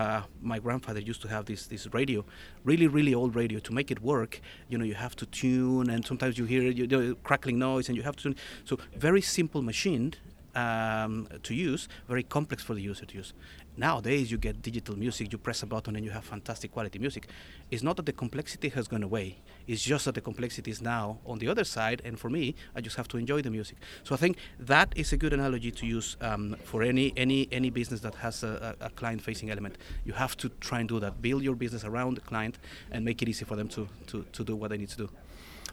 my 0.43 0.59
grandfather 0.59 1.01
used 1.01 1.23
to 1.23 1.29
have 1.29 1.45
this 1.47 1.67
this 1.67 1.87
radio, 1.93 2.25
really 2.65 2.87
really 2.87 3.15
old 3.15 3.35
radio. 3.35 3.59
To 3.61 3.73
make 3.73 3.91
it 3.91 4.01
work, 4.03 4.41
you 4.69 4.79
know, 4.79 4.85
you 4.85 4.95
have 4.95 5.15
to 5.17 5.27
tune, 5.27 5.91
and 5.91 6.05
sometimes 6.05 6.39
you 6.39 6.45
hear 6.45 6.63
you 6.63 6.87
know, 6.87 7.15
crackling 7.23 7.59
noise, 7.59 7.89
and 7.89 7.97
you 7.97 8.03
have 8.03 8.17
to. 8.17 8.23
Tune. 8.23 8.37
So 8.65 8.79
very 8.97 9.21
simple 9.21 9.63
machine 9.63 10.15
um, 10.55 11.29
to 11.43 11.55
use, 11.55 11.89
very 12.09 12.23
complex 12.23 12.63
for 12.63 12.75
the 12.75 12.81
user 12.83 13.07
to 13.07 13.15
use. 13.15 13.33
Nowadays, 13.79 14.29
you 14.29 14.39
get 14.39 14.61
digital 14.61 14.99
music, 14.99 15.31
you 15.31 15.39
press 15.39 15.63
a 15.63 15.67
button 15.67 15.95
and 15.95 16.05
you 16.05 16.11
have 16.11 16.25
fantastic 16.25 16.73
quality 16.73 16.99
music. 16.99 17.29
It's 17.71 17.85
not 17.85 17.97
that 17.97 18.07
the 18.07 18.13
complexity 18.13 18.71
has 18.71 18.89
gone 18.89 19.05
away, 19.05 19.39
it's 19.69 19.85
just 19.85 20.07
that 20.07 20.17
the 20.17 20.21
complexity 20.21 20.73
is 20.73 20.83
now 20.83 21.19
on 21.25 21.39
the 21.39 21.47
other 21.47 21.63
side, 21.63 22.03
and 22.05 22.19
for 22.19 22.29
me, 22.29 22.57
I 22.75 22.81
just 22.81 22.97
have 22.97 23.07
to 23.09 23.19
enjoy 23.19 23.41
the 23.41 23.51
music. 23.51 23.77
So 24.03 24.17
I 24.17 24.19
think 24.19 24.39
that 24.59 24.93
is 24.97 25.13
a 25.13 25.17
good 25.17 25.33
analogy 25.33 25.71
to 25.71 25.87
use 25.87 26.17
um, 26.21 26.57
for 26.65 26.83
any, 26.83 27.13
any, 27.17 27.49
any 27.53 27.71
business 27.71 28.01
that 28.01 28.17
has 28.17 28.43
a, 28.43 28.75
a, 28.81 28.91
client 28.91 29.23
facing 29.23 29.49
element. 29.49 29.79
You 30.05 30.13
have 30.15 30.37
to 30.39 30.49
try 30.61 30.81
and 30.81 30.89
do 30.89 30.99
that. 30.99 31.23
Build 31.23 31.45
your 31.45 31.55
business 31.55 31.85
around 31.85 32.17
the 32.17 32.21
client 32.23 32.59
and 32.91 33.05
make 33.05 33.23
it 33.23 33.29
easy 33.29 33.45
for 33.45 33.55
them 33.55 33.69
to, 33.69 33.89
to, 34.09 34.25
to 34.33 34.43
do 34.43 34.57
what 34.57 34.71
they 34.71 34.79
need 34.79 34.89
to 34.89 34.97
do. 34.97 35.11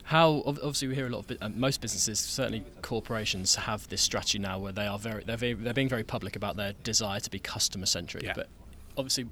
How 0.05 0.43
obviously 0.45 0.87
we 0.87 0.95
hear 0.95 1.07
a 1.07 1.09
lot 1.09 1.31
of 1.31 1.37
uh, 1.41 1.49
most 1.49 1.81
businesses, 1.81 2.19
certainly 2.19 2.63
corporations, 2.83 3.55
have 3.55 3.87
this 3.89 4.01
strategy 4.01 4.37
now 4.37 4.59
where 4.59 4.71
they 4.71 4.85
are 4.85 4.99
very 4.99 5.23
they're 5.23 5.35
very, 5.35 5.53
they're 5.53 5.73
being 5.73 5.89
very 5.89 6.03
public 6.03 6.35
about 6.35 6.55
their 6.57 6.73
desire 6.83 7.19
to 7.19 7.29
be 7.29 7.39
customer 7.39 7.87
centric. 7.87 8.23
Yeah. 8.23 8.33
But 8.35 8.47
obviously, 8.97 9.25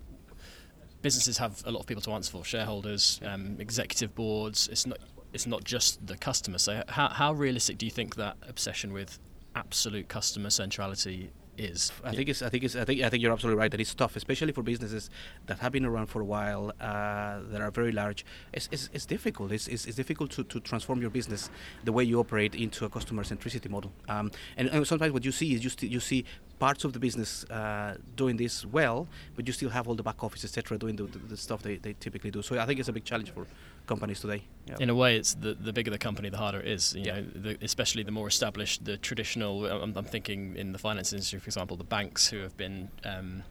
businesses 1.03 1.37
have 1.37 1.61
a 1.67 1.71
lot 1.71 1.81
of 1.81 1.85
people 1.85 2.01
to 2.01 2.11
answer 2.13 2.31
for: 2.31 2.43
shareholders, 2.43 3.19
um, 3.23 3.57
executive 3.59 4.15
boards. 4.15 4.67
It's 4.67 4.87
not 4.87 4.97
it's 5.31 5.45
not 5.45 5.63
just 5.63 6.05
the 6.07 6.17
customer. 6.17 6.57
So 6.57 6.83
how 6.87 7.09
how 7.09 7.33
realistic 7.33 7.77
do 7.77 7.85
you 7.85 7.91
think 7.91 8.15
that 8.15 8.37
obsession 8.47 8.93
with 8.93 9.19
absolute 9.55 10.07
customer 10.07 10.49
centrality 10.49 11.29
is? 11.57 11.91
I 12.03 12.11
think 12.11 12.29
it's. 12.29 12.41
I 12.41 12.49
think 12.49 12.63
it's. 12.63 12.75
I 12.75 12.85
think. 12.85 13.01
I 13.01 13.09
think 13.09 13.21
you're 13.21 13.31
absolutely 13.31 13.59
right. 13.59 13.71
That 13.71 13.79
it's 13.79 13.93
tough, 13.93 14.15
especially 14.15 14.51
for 14.51 14.63
businesses 14.63 15.09
that 15.47 15.59
have 15.59 15.71
been 15.71 15.85
around 15.85 16.07
for 16.07 16.21
a 16.21 16.25
while, 16.25 16.71
uh, 16.79 17.39
that 17.49 17.61
are 17.61 17.71
very 17.71 17.91
large. 17.91 18.25
It's, 18.53 18.69
it's, 18.71 18.89
it's 18.93 19.05
difficult. 19.05 19.51
It's, 19.51 19.67
it's, 19.67 19.85
it's 19.85 19.95
difficult 19.95 20.31
to, 20.31 20.43
to 20.43 20.59
transform 20.59 21.01
your 21.01 21.09
business, 21.09 21.49
the 21.83 21.91
way 21.91 22.03
you 22.03 22.19
operate, 22.19 22.55
into 22.55 22.85
a 22.85 22.89
customer 22.89 23.23
centricity 23.23 23.69
model. 23.69 23.91
Um, 24.09 24.31
and, 24.57 24.69
and 24.69 24.87
sometimes 24.87 25.13
what 25.13 25.25
you 25.25 25.31
see 25.31 25.53
is 25.53 25.63
you 25.63 25.69
st- 25.69 25.91
you 25.91 25.99
see 25.99 26.25
parts 26.67 26.83
of 26.85 26.91
the 26.93 26.99
business 27.07 27.29
uh, 27.59 27.95
doing 28.21 28.35
this 28.43 28.55
well, 28.77 28.99
but 29.35 29.41
you 29.47 29.53
still 29.53 29.69
have 29.77 29.85
all 29.89 29.95
the 30.01 30.07
back 30.09 30.19
office, 30.23 30.43
etc., 30.47 30.77
doing 30.77 30.95
the, 30.99 31.03
the, 31.15 31.19
the 31.33 31.37
stuff 31.47 31.59
they, 31.67 31.75
they 31.85 31.93
typically 32.05 32.31
do. 32.31 32.41
So 32.41 32.51
I 32.63 32.65
think 32.65 32.79
it's 32.79 32.89
a 32.89 32.93
big 32.99 33.05
challenge 33.11 33.29
for 33.35 33.45
companies 33.85 34.19
today. 34.21 34.41
Yeah. 34.69 34.77
in 34.79 34.89
a 34.89 34.95
way, 35.03 35.11
it's 35.19 35.33
the 35.45 35.51
the 35.67 35.73
bigger 35.77 35.91
the 35.91 36.03
company, 36.09 36.29
the 36.29 36.37
harder 36.45 36.61
it 36.65 36.67
is. 36.77 36.83
You 36.95 37.03
Yeah. 37.07 37.15
know, 37.15 37.23
the, 37.45 37.51
especially 37.69 38.03
the 38.09 38.15
more 38.19 38.27
established, 38.35 38.77
the 38.89 38.95
traditional. 39.09 39.53
I'm, 39.83 39.93
I'm 39.99 40.05
thinking 40.15 40.39
in 40.61 40.67
the 40.75 40.79
finance 40.87 41.09
industry, 41.15 41.39
for 41.39 41.47
example, 41.51 41.75
the 41.85 41.89
banks 41.97 42.21
who 42.31 42.39
have 42.45 42.55
been 42.65 42.77
um, 43.13 43.43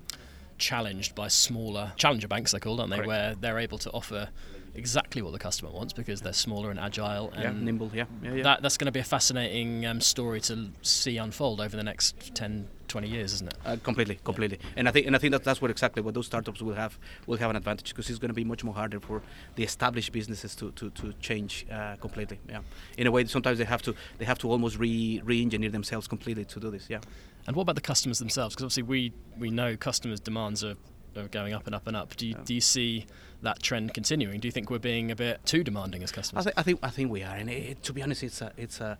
challenged 0.58 1.14
by 1.14 1.28
smaller 1.28 1.92
challenger 1.96 2.28
banks, 2.28 2.50
they're 2.52 2.60
called, 2.60 2.80
aren't 2.80 2.90
they? 2.90 2.96
Correct. 2.96 3.08
Where 3.08 3.34
they're 3.42 3.58
able 3.58 3.78
to 3.78 3.90
offer 3.90 4.28
exactly 4.74 5.20
what 5.20 5.32
the 5.32 5.38
customer 5.38 5.70
wants 5.70 5.92
because 5.92 6.20
they're 6.22 6.32
smaller 6.32 6.70
and 6.70 6.78
agile. 6.80 7.30
yeah, 7.34 7.50
And 7.50 7.62
nimble. 7.64 7.90
Yeah, 7.92 8.04
yeah, 8.22 8.34
yeah. 8.34 8.42
That, 8.42 8.62
that's 8.62 8.78
going 8.78 8.86
to 8.86 8.92
be 8.92 9.00
a 9.00 9.04
fascinating 9.04 9.84
um, 9.84 10.00
story 10.00 10.40
to 10.42 10.70
see 10.82 11.18
unfold 11.18 11.60
over 11.60 11.76
the 11.76 11.82
next 11.82 12.34
10, 12.34 12.68
20 12.92 13.08
years, 13.08 13.32
isn't 13.32 13.48
it? 13.48 13.54
Uh, 13.64 13.76
completely, 13.82 14.18
completely, 14.22 14.58
and 14.76 14.86
I 14.86 14.92
think 14.92 15.06
and 15.06 15.16
I 15.16 15.18
think 15.18 15.32
that 15.32 15.42
that's 15.44 15.62
what 15.62 15.70
exactly 15.70 16.02
what 16.02 16.12
those 16.14 16.26
startups 16.26 16.60
will 16.60 16.74
have 16.74 16.98
will 17.26 17.38
have 17.38 17.48
an 17.50 17.56
advantage 17.56 17.88
because 17.88 18.10
it's 18.10 18.18
going 18.18 18.28
to 18.28 18.34
be 18.34 18.44
much 18.44 18.62
more 18.64 18.74
harder 18.74 19.00
for 19.00 19.22
the 19.56 19.64
established 19.64 20.12
businesses 20.12 20.54
to, 20.56 20.70
to, 20.72 20.90
to 20.90 21.14
change 21.14 21.64
uh, 21.72 21.96
completely. 21.96 22.38
Yeah, 22.48 22.60
in 22.98 23.06
a 23.06 23.10
way, 23.10 23.24
sometimes 23.24 23.58
they 23.58 23.64
have 23.64 23.80
to 23.82 23.94
they 24.18 24.26
have 24.26 24.38
to 24.40 24.50
almost 24.50 24.78
re 24.78 25.22
re-engineer 25.24 25.70
themselves 25.70 26.06
completely 26.06 26.44
to 26.44 26.60
do 26.60 26.70
this. 26.70 26.90
Yeah, 26.90 27.00
And 27.46 27.56
what 27.56 27.62
about 27.62 27.76
the 27.76 27.80
customers 27.92 28.18
themselves? 28.18 28.54
Because 28.54 28.64
obviously 28.64 28.82
we, 28.82 29.12
we 29.38 29.48
know 29.50 29.74
customers' 29.76 30.20
demands 30.20 30.62
are, 30.62 30.76
are 31.16 31.28
going 31.28 31.54
up 31.54 31.64
and 31.66 31.74
up 31.74 31.86
and 31.86 31.96
up. 31.96 32.14
Do 32.16 32.26
you, 32.26 32.34
Yeah. 32.36 32.44
do 32.44 32.54
you 32.54 32.60
see 32.60 33.06
that 33.40 33.62
trend 33.62 33.94
continuing? 33.94 34.38
Do 34.40 34.46
you 34.48 34.52
think 34.52 34.70
we're 34.70 34.78
being 34.78 35.10
a 35.10 35.16
bit 35.16 35.44
too 35.46 35.64
demanding 35.64 36.02
as 36.02 36.12
I, 36.12 36.16
customers? 36.16 36.44
th- 36.44 36.54
I 36.58 36.62
think 36.62 36.78
I 36.82 36.90
think 36.90 37.10
we 37.10 37.22
are, 37.22 37.34
and 37.36 37.48
it, 37.48 37.82
to 37.84 37.92
be 37.94 38.02
honest, 38.02 38.22
it's 38.22 38.42
a 38.42 38.52
it's 38.58 38.80
a 38.80 38.98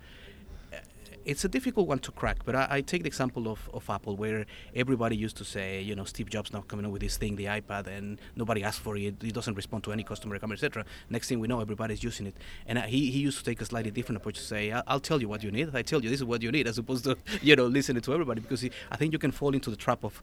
it's 1.25 1.45
a 1.45 1.49
difficult 1.49 1.89
one 1.89 1.99
to 2.01 2.13
crack, 2.13 2.39
but 2.45 2.55
I, 2.55 2.67
I 2.71 2.81
take 2.81 3.03
the 3.03 3.07
example 3.09 3.49
of, 3.49 3.69
of 3.73 3.89
Apple, 3.89 4.17
where 4.17 4.47
everybody 4.75 5.17
used 5.17 5.37
to 5.39 5.45
say, 5.45 5.81
you 5.81 5.95
know, 5.95 6.05
Steve 6.05 6.31
Jobs 6.31 6.53
now 6.53 6.61
coming 6.63 6.87
up 6.87 6.93
with 6.93 7.03
this 7.03 7.17
thing, 7.17 7.37
the 7.37 7.47
iPad, 7.47 7.87
and 7.87 8.19
nobody 8.37 8.63
asked 8.63 8.81
for 8.81 8.97
it. 8.97 9.23
It 9.23 9.35
doesn't 9.35 9.55
respond 9.55 9.85
to 9.85 9.93
any 9.93 10.05
customer 10.05 10.33
requirement, 10.35 10.63
etc. 10.63 10.85
Next 11.11 11.29
thing 11.29 11.41
we 11.41 11.49
know, 11.49 11.61
everybody's 11.61 12.03
using 12.03 12.27
it. 12.27 12.37
And 12.67 12.79
he, 12.81 13.11
he 13.11 13.21
used 13.21 13.39
to 13.39 13.45
take 13.45 13.61
a 13.61 13.65
slightly 13.65 13.91
different 13.91 14.19
approach 14.19 14.37
to 14.37 14.43
say, 14.45 14.73
"I- 14.73 14.83
I'll 14.87 15.01
tell 15.01 15.21
you 15.21 15.29
what 15.29 15.43
you 15.43 15.51
need. 15.51 15.75
I 15.75 15.83
tell 15.83 16.03
you 16.03 16.11
this 16.11 16.21
is 16.21 16.25
what 16.25 16.43
you 16.43 16.51
need, 16.51 16.67
as 16.67 16.79
opposed 16.79 17.05
to, 17.05 17.17
you 17.43 17.57
know, 17.57 17.67
listening 17.67 18.03
to 18.03 18.13
everybody. 18.13 18.41
Because 18.41 18.65
I 18.91 18.97
think 18.97 19.13
you 19.13 19.19
can 19.19 19.33
fall 19.33 19.55
into 19.55 19.71
the 19.71 19.77
trap 19.77 20.05
of 20.05 20.23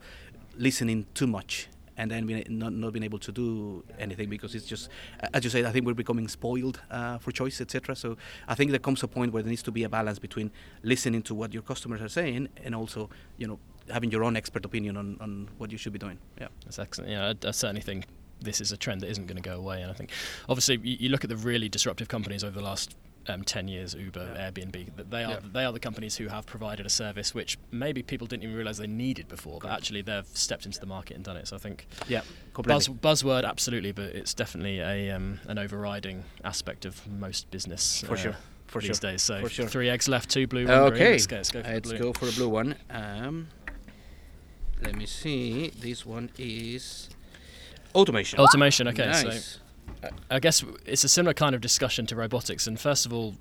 listening 0.58 1.06
too 1.14 1.28
much 1.28 1.68
and 2.00 2.10
then 2.10 2.26
being, 2.26 2.46
not, 2.48 2.72
not 2.72 2.94
being 2.94 3.04
able 3.04 3.20
to 3.20 3.32
do 3.32 3.84
anything 4.00 4.30
because 4.30 4.56
it's 4.56 4.66
just, 4.66 4.90
as 5.34 5.44
you 5.44 5.50
said, 5.50 5.66
I 5.66 5.72
think 5.74 5.86
we're 5.86 5.94
becoming 5.94 6.30
spoiled 6.30 6.80
uh, 6.90 7.18
for 7.18 7.32
choice, 7.34 7.60
etc. 7.60 7.94
So 7.94 8.16
I 8.48 8.56
think 8.56 8.72
there 8.72 8.80
comes 8.80 9.04
a 9.04 9.08
point 9.08 9.34
where 9.34 9.44
there 9.44 9.50
needs 9.50 9.64
to 9.64 9.72
be 9.72 9.84
a 9.84 9.90
balance 9.90 10.18
between 10.18 10.50
listening 10.82 11.24
to 11.24 11.36
what 11.36 11.54
your 11.54 11.62
customers 11.62 12.02
are 12.02 12.08
saying 12.08 12.48
and 12.64 12.74
also, 12.74 13.10
you 13.38 13.48
know, 13.48 13.60
having 13.92 14.12
your 14.12 14.24
own 14.24 14.38
expert 14.38 14.64
opinion 14.64 14.96
on, 14.96 15.18
on 15.20 15.50
what 15.58 15.74
you 15.74 15.78
should 15.78 15.92
be 15.92 16.00
doing. 16.00 16.18
Yeah. 16.40 16.48
That's 16.64 16.80
excellent. 16.80 17.12
Yeah, 17.12 17.34
I, 17.34 17.48
I 17.48 17.52
certainly 17.52 17.82
think 17.82 18.06
this 18.40 18.62
is 18.62 18.72
a 18.72 18.78
trend 18.78 19.02
that 19.02 19.10
isn't 19.10 19.28
going 19.28 19.42
to 19.42 19.50
go 19.50 19.58
away. 19.58 19.82
And 19.82 19.92
I 19.92 19.94
think, 19.94 20.12
obviously, 20.48 20.80
you, 20.82 20.98
you 21.02 21.10
look 21.10 21.26
at 21.26 21.30
the 21.30 21.36
really 21.36 21.68
disruptive 21.68 22.08
companies 22.08 22.46
over 22.46 22.58
the 22.58 22.64
last 22.64 22.96
um, 23.28 23.44
10 23.44 23.68
years, 23.68 23.94
Uber, 23.94 24.34
Yeah. 24.36 24.50
Airbnb, 24.50 24.96
that 24.96 25.12
they 25.12 25.24
are 25.24 25.32
Yeah. 25.32 25.40
they 25.54 25.66
are 25.66 25.72
the 25.74 25.80
companies 25.80 26.16
who 26.18 26.28
have 26.30 26.46
provided 26.46 26.86
a 26.86 26.90
service 26.90 27.34
which 27.36 27.58
maybe 27.72 28.02
people 28.02 28.26
didn't 28.28 28.44
even 28.44 28.56
realize 28.56 28.78
they 28.78 28.88
needed 28.88 29.28
before, 29.28 29.60
but 29.62 29.72
actually 29.72 30.02
they've 30.02 30.26
stepped 30.34 30.66
into 30.66 30.80
the 30.80 30.86
market 30.86 31.16
and 31.16 31.24
done 31.24 31.38
it. 31.38 31.48
So 31.48 31.56
I 31.56 31.60
think 31.60 31.86
Yeah. 32.08 32.22
Buzz, 32.54 32.88
buzzword, 32.88 33.44
absolutely, 33.46 33.92
but 33.92 34.06
it's 34.16 34.34
definitely 34.34 34.80
a 34.80 35.12
um, 35.12 35.40
an 35.48 35.58
overriding 35.58 36.24
aspect 36.44 36.86
of 36.86 37.08
most 37.08 37.50
business. 37.52 38.02
For 38.02 38.14
uh, 38.14 38.18
sure. 38.18 38.36
For 38.68 38.82
these 38.82 38.98
sure. 39.00 39.12
days. 39.12 39.22
So 39.24 39.42
For 39.42 39.50
sure. 39.50 39.68
three 39.68 39.90
eggs 39.90 40.08
left, 40.08 40.30
two 40.30 40.46
blue. 40.48 40.68
Okay, 40.68 41.12
Let's 41.14 41.26
go. 41.28 41.36
Let's 41.38 41.52
go 41.52 41.62
for 41.62 41.68
the 41.68 41.74
let's 41.74 41.90
blue. 41.90 41.98
go 42.00 42.14
for 42.14 42.26
the 42.26 42.32
blue 42.34 42.50
one. 42.50 42.76
Um, 42.90 43.48
let 44.82 44.96
me 44.96 45.06
see. 45.06 45.70
This 45.80 46.06
one 46.06 46.30
is 46.38 47.10
automation. 47.96 48.40
Automation. 48.40 48.88
Okay, 48.88 49.12
so 49.14 49.28
nice. 49.30 49.60
I 50.30 50.40
guess 50.40 50.64
it's 50.86 51.04
a 51.04 51.10
similar 51.10 51.34
kind 51.34 51.56
of 51.56 51.62
discussion 51.62 52.06
to 52.08 52.16
robotics. 52.16 52.68
And 52.68 52.80
first 52.80 53.06
of 53.06 53.14
all, 53.14 53.36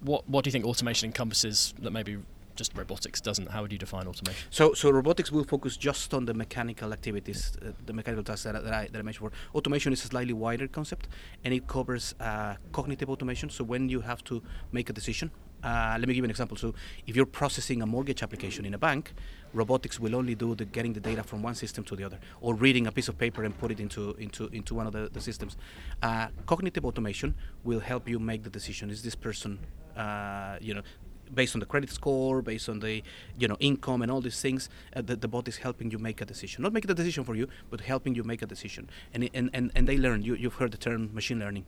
what 0.00 0.28
what 0.28 0.44
do 0.44 0.48
you 0.48 0.52
think 0.52 0.64
automation 0.64 1.06
encompasses 1.06 1.74
that 1.80 1.90
maybe 1.90 2.18
just 2.56 2.76
robotics 2.76 3.20
doesn't? 3.20 3.50
How 3.50 3.62
would 3.62 3.72
you 3.72 3.78
define 3.78 4.06
automation? 4.06 4.42
So, 4.50 4.72
so 4.72 4.90
robotics 4.90 5.30
will 5.30 5.44
focus 5.44 5.76
just 5.76 6.12
on 6.14 6.24
the 6.24 6.34
mechanical 6.34 6.92
activities, 6.92 7.56
uh, 7.62 7.72
the 7.84 7.92
mechanical 7.92 8.24
tasks 8.24 8.44
that, 8.44 8.64
that, 8.64 8.72
I, 8.72 8.88
that 8.88 8.98
I 8.98 9.02
mentioned 9.02 9.30
before. 9.30 9.32
Automation 9.54 9.92
is 9.92 10.04
a 10.04 10.08
slightly 10.08 10.32
wider 10.32 10.66
concept, 10.66 11.08
and 11.44 11.54
it 11.54 11.68
covers 11.68 12.14
uh, 12.18 12.54
cognitive 12.72 13.10
automation. 13.10 13.50
So, 13.50 13.62
when 13.62 13.88
you 13.88 14.00
have 14.00 14.24
to 14.24 14.42
make 14.72 14.90
a 14.90 14.92
decision, 14.92 15.30
uh, 15.62 15.96
let 15.98 16.08
me 16.08 16.14
give 16.14 16.16
you 16.16 16.24
an 16.24 16.30
example. 16.30 16.56
So, 16.56 16.74
if 17.06 17.14
you're 17.14 17.26
processing 17.26 17.82
a 17.82 17.86
mortgage 17.86 18.22
application 18.22 18.64
in 18.64 18.74
a 18.74 18.78
bank, 18.78 19.12
robotics 19.56 19.98
will 19.98 20.14
only 20.14 20.34
do 20.34 20.54
the 20.54 20.64
getting 20.64 20.92
the 20.92 21.00
data 21.00 21.22
from 21.22 21.42
one 21.42 21.54
system 21.54 21.82
to 21.84 21.96
the 21.96 22.04
other, 22.04 22.18
or 22.40 22.54
reading 22.54 22.86
a 22.86 22.92
piece 22.92 23.08
of 23.08 23.16
paper 23.18 23.44
and 23.44 23.56
put 23.58 23.70
it 23.70 23.80
into 23.80 24.14
into 24.18 24.48
into 24.48 24.74
one 24.74 24.86
of 24.86 24.92
the, 24.92 25.08
the 25.12 25.20
systems. 25.20 25.56
Uh, 26.02 26.28
cognitive 26.46 26.84
automation 26.84 27.34
will 27.64 27.80
help 27.80 28.08
you 28.08 28.18
make 28.18 28.42
the 28.42 28.50
decision: 28.50 28.90
Is 28.90 29.02
this 29.02 29.14
person, 29.14 29.58
uh, 29.96 30.58
you 30.60 30.74
know, 30.74 30.82
based 31.34 31.54
on 31.56 31.60
the 31.60 31.66
credit 31.66 31.90
score, 31.90 32.42
based 32.42 32.68
on 32.68 32.80
the 32.80 33.02
you 33.38 33.48
know 33.48 33.56
income 33.60 34.02
and 34.02 34.10
all 34.10 34.20
these 34.20 34.40
things, 34.40 34.68
uh, 34.94 35.02
the, 35.02 35.16
the 35.16 35.28
bot 35.28 35.48
is 35.48 35.56
helping 35.58 35.90
you 35.90 35.98
make 35.98 36.20
a 36.20 36.24
decision. 36.24 36.62
Not 36.62 36.72
making 36.72 36.88
the 36.88 36.94
decision 36.94 37.24
for 37.24 37.34
you, 37.34 37.48
but 37.70 37.80
helping 37.80 38.14
you 38.14 38.24
make 38.24 38.42
a 38.42 38.46
decision. 38.46 38.88
And 39.14 39.28
and 39.34 39.50
and, 39.52 39.72
and 39.74 39.88
they 39.88 39.98
learn. 39.98 40.22
You 40.22 40.34
you've 40.34 40.54
heard 40.54 40.72
the 40.72 40.78
term 40.78 41.14
machine 41.14 41.38
learning. 41.38 41.64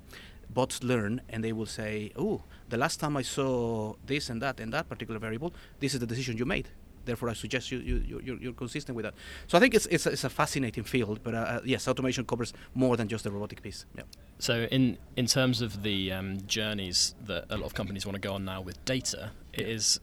Bots 0.50 0.82
learn, 0.82 1.20
and 1.28 1.44
they 1.44 1.52
will 1.52 1.66
say, 1.66 2.10
"Oh, 2.16 2.42
the 2.68 2.78
last 2.78 3.00
time 3.00 3.16
I 3.18 3.22
saw 3.22 3.94
this 4.06 4.30
and 4.30 4.40
that 4.40 4.60
and 4.60 4.72
that 4.72 4.88
particular 4.88 5.20
variable, 5.20 5.52
this 5.80 5.92
is 5.94 6.00
the 6.00 6.06
decision 6.06 6.38
you 6.38 6.46
made." 6.46 6.68
Therefore, 7.08 7.30
I 7.30 7.32
suggest 7.32 7.72
you, 7.72 7.78
you, 7.78 8.20
you 8.24 8.38
you're, 8.38 8.52
consistent 8.52 8.94
with 8.94 9.04
that. 9.04 9.14
So 9.46 9.56
I 9.56 9.60
think 9.62 9.74
it's 9.74 9.86
it's 9.86 10.04
a, 10.04 10.10
it's 10.10 10.24
a 10.24 10.28
fascinating 10.28 10.84
field, 10.84 11.20
but 11.24 11.34
uh, 11.34 11.38
uh, 11.38 11.60
yes, 11.64 11.88
automation 11.88 12.26
covers 12.26 12.52
more 12.74 12.98
than 12.98 13.08
just 13.08 13.24
the 13.24 13.30
robotic 13.30 13.62
piece. 13.62 13.86
Yeah. 13.96 14.02
So 14.38 14.68
in 14.70 14.98
in 15.16 15.26
terms 15.26 15.62
of 15.62 15.82
the 15.82 16.12
um, 16.12 16.38
journeys 16.46 17.14
that 17.26 17.46
a 17.48 17.56
lot 17.56 17.64
of 17.64 17.74
companies 17.74 18.04
want 18.04 18.16
to 18.20 18.28
go 18.28 18.34
on 18.34 18.44
now 18.44 18.60
with 18.60 18.84
data, 18.84 19.30
it 19.54 19.66
is 19.66 20.00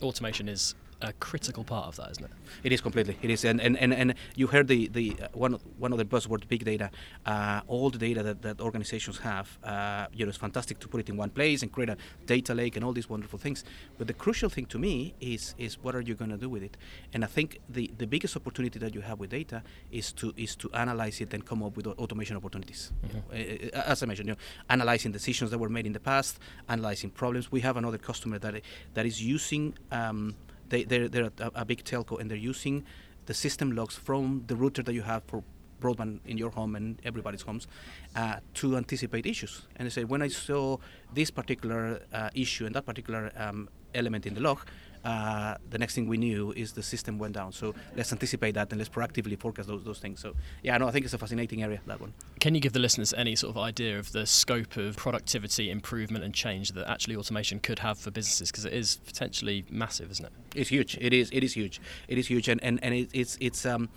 automation 0.00 0.48
is 0.48 0.74
a 1.00 1.12
critical 1.14 1.62
part 1.64 1.86
of 1.86 1.96
that, 1.96 2.10
isn't 2.10 2.24
it? 2.24 2.30
It 2.64 2.72
is 2.72 2.80
completely. 2.80 3.16
It 3.22 3.30
is, 3.30 3.44
and 3.44 3.60
and, 3.60 3.76
and, 3.78 3.92
and 3.94 4.14
you 4.34 4.48
heard 4.48 4.66
the 4.68 4.88
the 4.88 5.16
uh, 5.22 5.28
one 5.32 5.54
of- 5.54 5.62
one 5.78 5.92
of 5.92 5.98
the 5.98 6.04
buzzwords, 6.04 6.46
big 6.48 6.64
data. 6.64 6.90
Uh, 7.24 7.60
all 7.68 7.88
the 7.90 7.98
data 7.98 8.22
that, 8.22 8.42
that 8.42 8.60
organizations 8.60 9.18
have, 9.18 9.58
uh, 9.62 10.06
you 10.12 10.24
know, 10.24 10.28
it's 10.28 10.38
fantastic 10.38 10.78
to 10.80 10.88
put 10.88 11.00
it 11.00 11.08
in 11.08 11.16
one 11.16 11.30
place 11.30 11.62
and 11.62 11.70
create 11.70 11.88
a 11.88 11.96
data 12.26 12.52
lake 12.52 12.74
and 12.76 12.84
all 12.84 12.92
these 12.92 13.08
wonderful 13.08 13.38
things. 13.38 13.62
But 13.96 14.06
the 14.08 14.12
crucial 14.14 14.48
thing 14.50 14.66
to 14.66 14.78
me 14.78 15.14
is 15.20 15.54
is 15.56 15.78
what 15.82 15.94
are 15.94 16.00
you 16.00 16.14
going 16.14 16.30
to 16.30 16.36
do 16.36 16.48
with 16.48 16.62
it? 16.64 16.76
And 17.14 17.22
I 17.24 17.28
think 17.28 17.60
the, 17.68 17.90
the 17.96 18.06
biggest 18.06 18.34
opportunity 18.36 18.78
that 18.80 18.92
you 18.94 19.00
have 19.02 19.20
with 19.20 19.30
data 19.30 19.62
is 19.92 20.12
to 20.14 20.32
is 20.36 20.56
to 20.56 20.70
analyze 20.72 21.20
it 21.20 21.32
and 21.34 21.44
come 21.46 21.62
up 21.62 21.76
with 21.76 21.86
automation 21.86 22.36
opportunities. 22.36 22.90
Uh, 23.32 23.36
uh, 23.36 23.92
as 23.92 24.02
I 24.02 24.06
mentioned, 24.06 24.28
you 24.28 24.34
know, 24.34 24.40
analyzing 24.68 25.12
decisions 25.12 25.50
that 25.52 25.58
were 25.58 25.68
made 25.68 25.86
in 25.86 25.92
the 25.92 26.00
past, 26.00 26.38
analyzing 26.68 27.10
problems. 27.10 27.52
We 27.52 27.60
have 27.60 27.76
another 27.76 27.98
customer 27.98 28.38
that 28.40 28.62
that 28.94 29.06
is 29.06 29.22
using. 29.22 29.74
Um, 29.92 30.34
they, 30.68 30.84
they're, 30.84 31.08
they're 31.08 31.30
a, 31.38 31.50
a 31.54 31.64
big 31.64 31.84
telco 31.84 32.20
and 32.20 32.30
they're 32.30 32.36
using 32.36 32.84
the 33.26 33.34
system 33.34 33.72
logs 33.72 33.94
from 33.94 34.44
the 34.46 34.56
router 34.56 34.82
that 34.82 34.94
you 34.94 35.02
have 35.02 35.22
for 35.24 35.42
broadband 35.80 36.20
in 36.26 36.36
your 36.38 36.50
home 36.50 36.74
and 36.74 37.00
everybody's 37.04 37.42
homes 37.42 37.66
uh, 38.16 38.36
to 38.54 38.76
anticipate 38.76 39.26
issues. 39.26 39.62
And 39.76 39.86
they 39.86 39.90
say, 39.90 40.04
when 40.04 40.22
I 40.22 40.28
saw 40.28 40.78
this 41.12 41.30
particular 41.30 42.02
uh, 42.12 42.30
issue 42.34 42.66
and 42.66 42.74
that 42.74 42.86
particular 42.86 43.30
um, 43.36 43.68
element 43.94 44.26
in 44.26 44.34
the 44.34 44.40
log, 44.40 44.66
uh, 45.04 45.56
the 45.70 45.78
next 45.78 45.94
thing 45.94 46.08
we 46.08 46.16
knew 46.16 46.52
is 46.52 46.72
the 46.72 46.82
system 46.82 47.18
went 47.18 47.34
down. 47.34 47.52
So 47.52 47.74
let's 47.96 48.12
anticipate 48.12 48.52
that 48.52 48.70
and 48.70 48.78
let's 48.78 48.88
proactively 48.88 49.38
forecast 49.38 49.68
those, 49.68 49.84
those 49.84 49.98
things. 49.98 50.20
So 50.20 50.34
yeah, 50.62 50.76
no, 50.78 50.88
I 50.88 50.90
think 50.90 51.04
it's 51.04 51.14
a 51.14 51.18
fascinating 51.18 51.62
area, 51.62 51.80
that 51.86 52.00
one. 52.00 52.12
Can 52.40 52.54
you 52.54 52.60
give 52.60 52.72
the 52.72 52.78
listeners 52.78 53.12
any 53.14 53.36
sort 53.36 53.56
of 53.56 53.62
idea 53.62 53.98
of 53.98 54.12
the 54.12 54.26
scope 54.26 54.76
of 54.76 54.96
productivity 54.96 55.70
improvement 55.70 56.24
and 56.24 56.34
change 56.34 56.72
that 56.72 56.88
actually 56.88 57.16
automation 57.16 57.60
could 57.60 57.80
have 57.80 57.98
for 57.98 58.10
businesses? 58.10 58.50
Because 58.50 58.64
it 58.64 58.72
is 58.72 58.96
potentially 58.96 59.64
massive, 59.70 60.10
isn't 60.10 60.26
it? 60.26 60.32
It's 60.54 60.70
huge. 60.70 60.96
It 61.00 61.12
is. 61.12 61.30
It 61.32 61.44
is 61.44 61.54
huge. 61.54 61.80
It 62.08 62.18
is 62.18 62.26
huge, 62.26 62.48
and 62.48 62.62
and, 62.62 62.78
and 62.82 62.94
it, 62.94 63.10
it's 63.12 63.36
it's 63.40 63.64
um. 63.66 63.88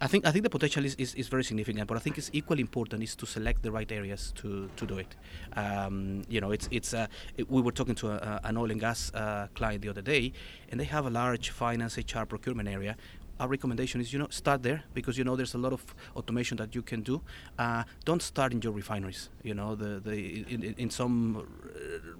I 0.00 0.08
think 0.08 0.26
I 0.26 0.32
think 0.32 0.42
the 0.42 0.50
potential 0.50 0.84
is, 0.84 0.94
is, 0.96 1.14
is 1.14 1.28
very 1.28 1.44
significant, 1.44 1.86
but 1.86 1.96
I 1.96 2.00
think 2.00 2.18
it's 2.18 2.30
equally 2.32 2.60
important 2.60 3.02
is 3.02 3.14
to 3.16 3.26
select 3.26 3.62
the 3.62 3.70
right 3.70 3.90
areas 3.90 4.32
to, 4.36 4.68
to 4.76 4.86
do 4.86 4.98
it. 4.98 5.14
Um, 5.56 6.22
you 6.28 6.40
know, 6.40 6.50
it's 6.50 6.68
it's 6.72 6.92
uh, 6.92 7.06
it, 7.36 7.48
we 7.50 7.62
were 7.62 7.70
talking 7.72 7.94
to 7.96 8.08
a, 8.08 8.16
a, 8.16 8.40
an 8.48 8.56
oil 8.56 8.70
and 8.70 8.80
gas 8.80 9.12
uh, 9.14 9.46
client 9.54 9.82
the 9.82 9.88
other 9.88 10.02
day, 10.02 10.32
and 10.70 10.80
they 10.80 10.84
have 10.84 11.06
a 11.06 11.10
large 11.10 11.50
finance, 11.50 11.96
HR, 11.96 12.24
procurement 12.24 12.68
area. 12.68 12.96
Our 13.42 13.48
recommendation 13.48 14.00
is 14.00 14.12
you 14.12 14.20
know 14.20 14.28
start 14.30 14.62
there 14.62 14.84
because 14.94 15.18
you 15.18 15.24
know 15.24 15.34
there's 15.34 15.54
a 15.54 15.58
lot 15.58 15.72
of 15.72 15.82
automation 16.14 16.56
that 16.58 16.76
you 16.76 16.82
can 16.82 17.02
do. 17.02 17.20
Uh, 17.58 17.82
don't 18.04 18.22
start 18.22 18.52
in 18.52 18.62
your 18.62 18.72
refineries. 18.72 19.30
You 19.42 19.54
know 19.54 19.74
the 19.74 19.98
the 19.98 20.44
in, 20.48 20.62
in, 20.78 20.90
some 20.90 21.38
uh, 21.38 21.42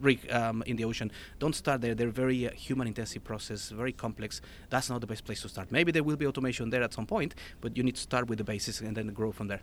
rig 0.01 0.19
um, 0.33 0.65
in 0.67 0.75
the 0.75 0.85
ocean. 0.85 1.13
Don't 1.39 1.55
start 1.55 1.81
there. 1.81 1.95
They're 1.95 2.11
very 2.11 2.49
uh, 2.49 2.51
human 2.51 2.89
intensive 2.89 3.23
process, 3.23 3.71
very 3.71 3.93
complex. 3.93 4.41
That's 4.69 4.91
not 4.91 5.01
the 5.01 5.07
best 5.07 5.25
place 5.25 5.43
to 5.43 5.49
start. 5.49 5.71
Maybe 5.71 5.93
there 5.93 6.03
will 6.03 6.17
be 6.17 6.27
automation 6.27 6.71
there 6.71 6.83
at 6.83 6.93
some 6.93 7.07
point, 7.07 7.37
but 7.61 7.77
you 7.77 7.85
need 7.85 7.95
to 7.95 8.03
start 8.03 8.27
with 8.29 8.39
the 8.39 8.45
basics 8.45 8.81
and 8.81 8.97
then 8.97 9.07
grow 9.13 9.31
from 9.31 9.47
there. 9.47 9.61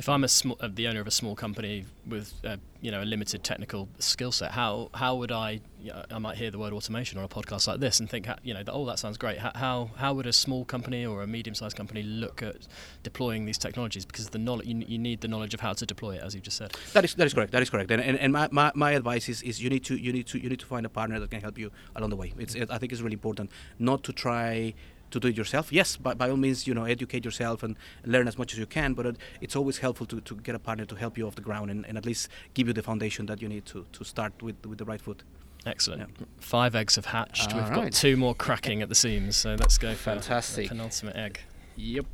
If 0.00 0.08
I'm 0.08 0.24
a 0.24 0.28
small, 0.28 0.56
uh, 0.60 0.68
the 0.72 0.88
owner 0.88 1.02
of 1.02 1.06
a 1.06 1.10
small 1.10 1.36
company 1.36 1.84
with 2.06 2.32
uh, 2.42 2.56
you 2.80 2.90
know 2.90 3.02
a 3.02 3.04
limited 3.04 3.44
technical 3.44 3.86
skill 3.98 4.32
set, 4.32 4.52
how 4.52 4.88
how 4.94 5.16
would 5.16 5.30
I? 5.30 5.60
You 5.82 5.92
know, 5.92 6.02
I 6.10 6.18
might 6.18 6.38
hear 6.38 6.50
the 6.50 6.58
word 6.58 6.72
automation 6.72 7.18
on 7.18 7.24
a 7.24 7.28
podcast 7.28 7.68
like 7.68 7.80
this 7.80 8.00
and 8.00 8.08
think, 8.08 8.26
you 8.42 8.54
know, 8.54 8.62
oh, 8.68 8.86
that 8.86 8.98
sounds 8.98 9.18
great. 9.18 9.36
How, 9.38 9.90
how 9.96 10.14
would 10.14 10.26
a 10.26 10.32
small 10.32 10.64
company 10.64 11.04
or 11.04 11.22
a 11.22 11.26
medium-sized 11.26 11.76
company 11.76 12.02
look 12.02 12.42
at 12.42 12.66
deploying 13.02 13.44
these 13.44 13.58
technologies? 13.58 14.06
Because 14.06 14.30
the 14.30 14.38
knowledge 14.38 14.66
you, 14.66 14.82
you 14.88 14.98
need 14.98 15.20
the 15.20 15.28
knowledge 15.28 15.52
of 15.52 15.60
how 15.60 15.74
to 15.74 15.84
deploy 15.84 16.12
it, 16.16 16.22
as 16.22 16.34
you 16.34 16.40
just 16.40 16.56
said. 16.56 16.74
That 16.94 17.04
is 17.04 17.14
that 17.16 17.26
is 17.26 17.34
correct. 17.34 17.52
That 17.52 17.60
is 17.60 17.68
correct. 17.68 17.90
And 17.90 18.00
and, 18.02 18.18
and 18.18 18.32
my, 18.32 18.48
my, 18.50 18.72
my 18.74 18.92
advice 18.92 19.28
is, 19.28 19.42
is 19.42 19.62
you 19.62 19.68
need 19.68 19.84
to 19.84 19.96
you 19.96 20.14
need 20.14 20.26
to 20.28 20.38
you 20.42 20.48
need 20.48 20.60
to 20.60 20.66
find 20.66 20.86
a 20.86 20.88
partner 20.88 21.20
that 21.20 21.30
can 21.30 21.42
help 21.42 21.58
you 21.58 21.70
along 21.94 22.08
the 22.08 22.16
way. 22.16 22.32
It's 22.38 22.54
it, 22.54 22.70
I 22.70 22.78
think 22.78 22.92
it's 22.92 23.02
really 23.02 23.20
important 23.22 23.50
not 23.78 24.02
to 24.04 24.14
try 24.14 24.72
to 25.10 25.20
do 25.20 25.28
it 25.28 25.36
yourself. 25.36 25.72
Yes, 25.72 25.96
by, 25.96 26.14
by 26.14 26.30
all 26.30 26.36
means, 26.36 26.66
you 26.66 26.74
know, 26.74 26.84
educate 26.84 27.24
yourself 27.24 27.62
and 27.62 27.76
learn 28.04 28.28
as 28.28 28.38
much 28.38 28.52
as 28.52 28.58
you 28.58 28.66
can. 28.66 28.94
But 28.94 29.06
it, 29.06 29.16
it's 29.40 29.56
always 29.56 29.78
helpful 29.78 30.06
to, 30.06 30.20
to 30.20 30.34
get 30.36 30.54
a 30.54 30.58
partner 30.58 30.84
to 30.86 30.94
help 30.94 31.18
you 31.18 31.26
off 31.26 31.34
the 31.34 31.42
ground 31.42 31.70
and, 31.70 31.86
and 31.86 31.96
at 31.98 32.06
least 32.06 32.28
give 32.54 32.66
you 32.66 32.72
the 32.72 32.82
foundation 32.82 33.26
that 33.26 33.42
you 33.42 33.48
need 33.48 33.66
to, 33.66 33.86
to 33.92 34.04
start 34.04 34.42
with 34.42 34.64
with 34.66 34.78
the 34.78 34.84
right 34.84 35.00
foot. 35.00 35.22
Excellent. 35.66 36.10
Yeah. 36.18 36.26
Five 36.38 36.74
eggs 36.74 36.96
have 36.96 37.06
hatched. 37.06 37.54
We've 37.54 37.70
got 37.70 37.92
two 37.92 38.16
more 38.16 38.34
cracking 38.34 38.80
at 38.82 38.88
the 38.88 38.94
seams, 38.94 39.36
so 39.36 39.56
let's 39.58 39.76
go 39.76 39.94
for 39.94 40.14
Fantastic. 40.14 40.64
the 40.64 40.68
penultimate 40.68 41.16
egg. 41.16 41.40
Yep. 41.76 42.06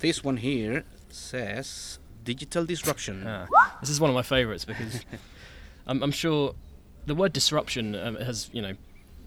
This 0.00 0.24
one 0.24 0.38
here 0.38 0.84
says 1.10 1.98
digital 2.24 2.64
disruption. 2.64 3.24
Ah, 3.26 3.46
this 3.80 3.90
is 3.90 4.00
one 4.00 4.10
of 4.10 4.14
my 4.14 4.22
favourites 4.22 4.64
because 4.64 5.04
I'm, 5.86 6.02
I'm 6.02 6.10
sure 6.10 6.54
the 7.06 7.14
word 7.14 7.32
disruption 7.32 7.94
um, 7.94 8.16
has, 8.16 8.50
you 8.52 8.62
know, 8.62 8.74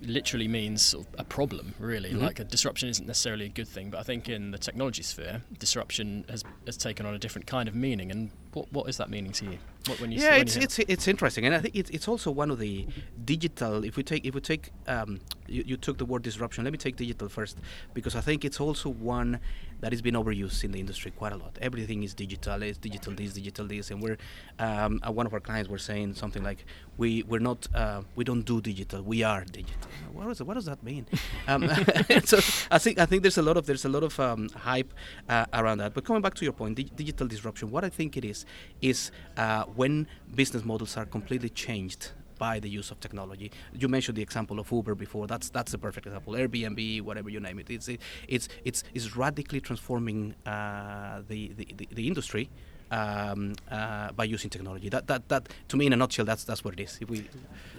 literally 0.02 0.48
means 0.48 0.82
sort 0.82 1.08
of 1.08 1.16
a 1.20 1.24
problem, 1.24 1.74
really. 1.80 2.12
Mhm. 2.12 2.22
Like 2.22 2.40
a 2.40 2.44
disruption 2.44 2.90
isn't 2.90 3.06
necessarily 3.06 3.46
a 3.46 3.50
good 3.50 3.68
thing, 3.68 3.90
but 3.90 4.00
I 4.00 4.04
think 4.04 4.30
in 4.30 4.52
the 4.52 4.58
technology 4.58 5.04
sphere, 5.04 5.44
disruption 5.58 6.26
has, 6.30 6.44
has 6.66 6.78
taken 6.78 7.06
on 7.06 7.14
a 7.14 7.20
different 7.20 7.48
kind 7.48 7.68
of 7.68 7.76
meaning. 7.76 8.12
And 8.12 8.32
what, 8.54 8.72
what 8.72 8.90
is 8.90 8.98
that 8.98 9.10
meaning 9.10 9.32
to 9.34 9.46
you? 9.46 9.58
What, 9.88 10.02
when 10.02 10.12
you 10.12 10.20
yeah, 10.20 10.32
when 10.32 10.42
it's 10.42 10.56
you 10.56 10.62
it's 10.64 10.80
it's 10.80 11.08
interesting, 11.08 11.46
and 11.46 11.56
I 11.56 11.60
think 11.60 11.76
it's, 11.76 11.90
it's 11.90 12.08
also 12.08 12.32
one 12.32 12.52
of 12.52 12.60
the 12.60 12.88
digital. 13.24 13.84
If 13.84 13.96
we 13.96 14.04
take 14.04 14.26
if 14.26 14.36
we 14.36 14.42
take 14.42 14.72
um, 14.88 15.20
you, 15.48 15.64
you 15.66 15.78
took 15.78 15.98
the 15.98 16.06
word 16.06 16.24
disruption. 16.24 16.64
Let 16.64 16.74
me 16.74 16.78
take 16.78 16.96
digital 16.98 17.30
first 17.30 17.58
because 17.94 18.16
I 18.16 18.22
think 18.22 18.44
it's 18.44 18.60
also 18.60 18.90
one 18.90 19.40
that 19.80 19.92
has 19.92 20.02
been 20.02 20.16
overused 20.16 20.64
in 20.64 20.72
the 20.72 20.80
industry 20.80 21.12
quite 21.12 21.34
a 21.34 21.38
lot. 21.38 21.58
Everything 21.62 22.04
is 22.04 22.14
digital. 22.14 22.64
It's 22.64 22.78
digital 22.78 23.14
this, 23.14 23.34
digital 23.34 23.68
this, 23.68 23.92
and 23.92 24.02
we're 24.02 24.18
um, 24.60 25.00
uh, 25.08 25.12
one 25.12 25.26
of 25.26 25.34
our 25.34 25.40
clients 25.40 25.70
were 25.70 25.78
saying 25.78 26.16
something 26.16 26.44
like 26.44 26.66
we 26.98 27.24
we're 27.24 27.40
not 27.40 27.68
uh, 27.74 28.02
we 28.16 28.24
don't 28.24 28.44
do 28.44 28.60
digital. 28.60 29.02
We 29.04 29.24
are 29.24 29.46
digital. 29.46 29.90
What 30.12 30.28
does 30.28 30.44
what 30.44 30.56
does 30.56 30.66
that 30.66 30.84
mean? 30.84 31.06
um, 31.48 31.68
so 32.26 32.38
I 32.72 32.80
think 32.80 33.00
I 33.00 33.06
think 33.06 33.22
there's 33.22 33.38
a 33.38 33.42
lot 33.42 33.58
of 33.58 33.66
there's 33.66 33.86
a 33.86 33.90
lot 33.90 34.04
of 34.04 34.20
um, 34.20 34.50
hype 34.50 34.94
uh, 35.30 35.46
around 35.54 35.78
that. 35.78 35.94
But 35.94 36.04
coming 36.06 36.22
back 36.22 36.34
to 36.36 36.44
your 36.44 36.54
point, 36.54 36.76
dig- 36.76 36.96
digital 36.96 37.28
disruption. 37.28 37.72
What 37.72 37.84
I 37.84 37.90
think 37.90 38.18
it 38.18 38.26
is 38.26 38.37
is 38.82 39.12
uh, 39.38 39.64
when 39.64 40.08
business 40.36 40.64
models 40.64 40.98
are 40.98 41.06
completely 41.06 41.50
changed 41.50 42.12
by 42.38 42.60
the 42.60 42.70
use 42.70 42.92
of 42.92 43.00
technology. 43.00 43.52
You 43.74 43.88
mentioned 43.88 44.18
the 44.18 44.22
example 44.22 44.60
of 44.60 44.72
Uber 44.72 44.96
before. 44.96 45.28
That's 45.28 45.50
that's 45.50 45.74
a 45.74 45.78
perfect 45.78 46.06
example. 46.06 46.34
Airbnb, 46.34 47.02
whatever 47.02 47.30
you 47.30 47.40
name 47.40 47.60
it. 47.60 47.70
It's 47.70 47.88
it, 47.88 48.02
it's 48.28 48.48
it's 48.64 48.84
it's 48.94 49.16
radically 49.16 49.60
transforming 49.60 50.36
uh, 50.46 51.22
the, 51.28 51.54
the, 51.54 51.68
the 51.76 51.88
the 51.92 52.08
industry. 52.08 52.50
Um, 52.90 53.56
uh, 53.70 54.14
by 54.14 54.24
using 54.24 54.50
technology, 54.50 54.88
that 54.88 55.08
that 55.08 55.28
that 55.28 55.50
to 55.68 55.76
me, 55.76 55.88
in 55.88 55.92
a 55.92 55.98
nutshell, 55.98 56.24
that's 56.24 56.46
that's 56.46 56.64
what 56.64 56.74
it 56.74 56.80
is. 56.80 56.98
If 57.02 57.10
we 57.10 57.28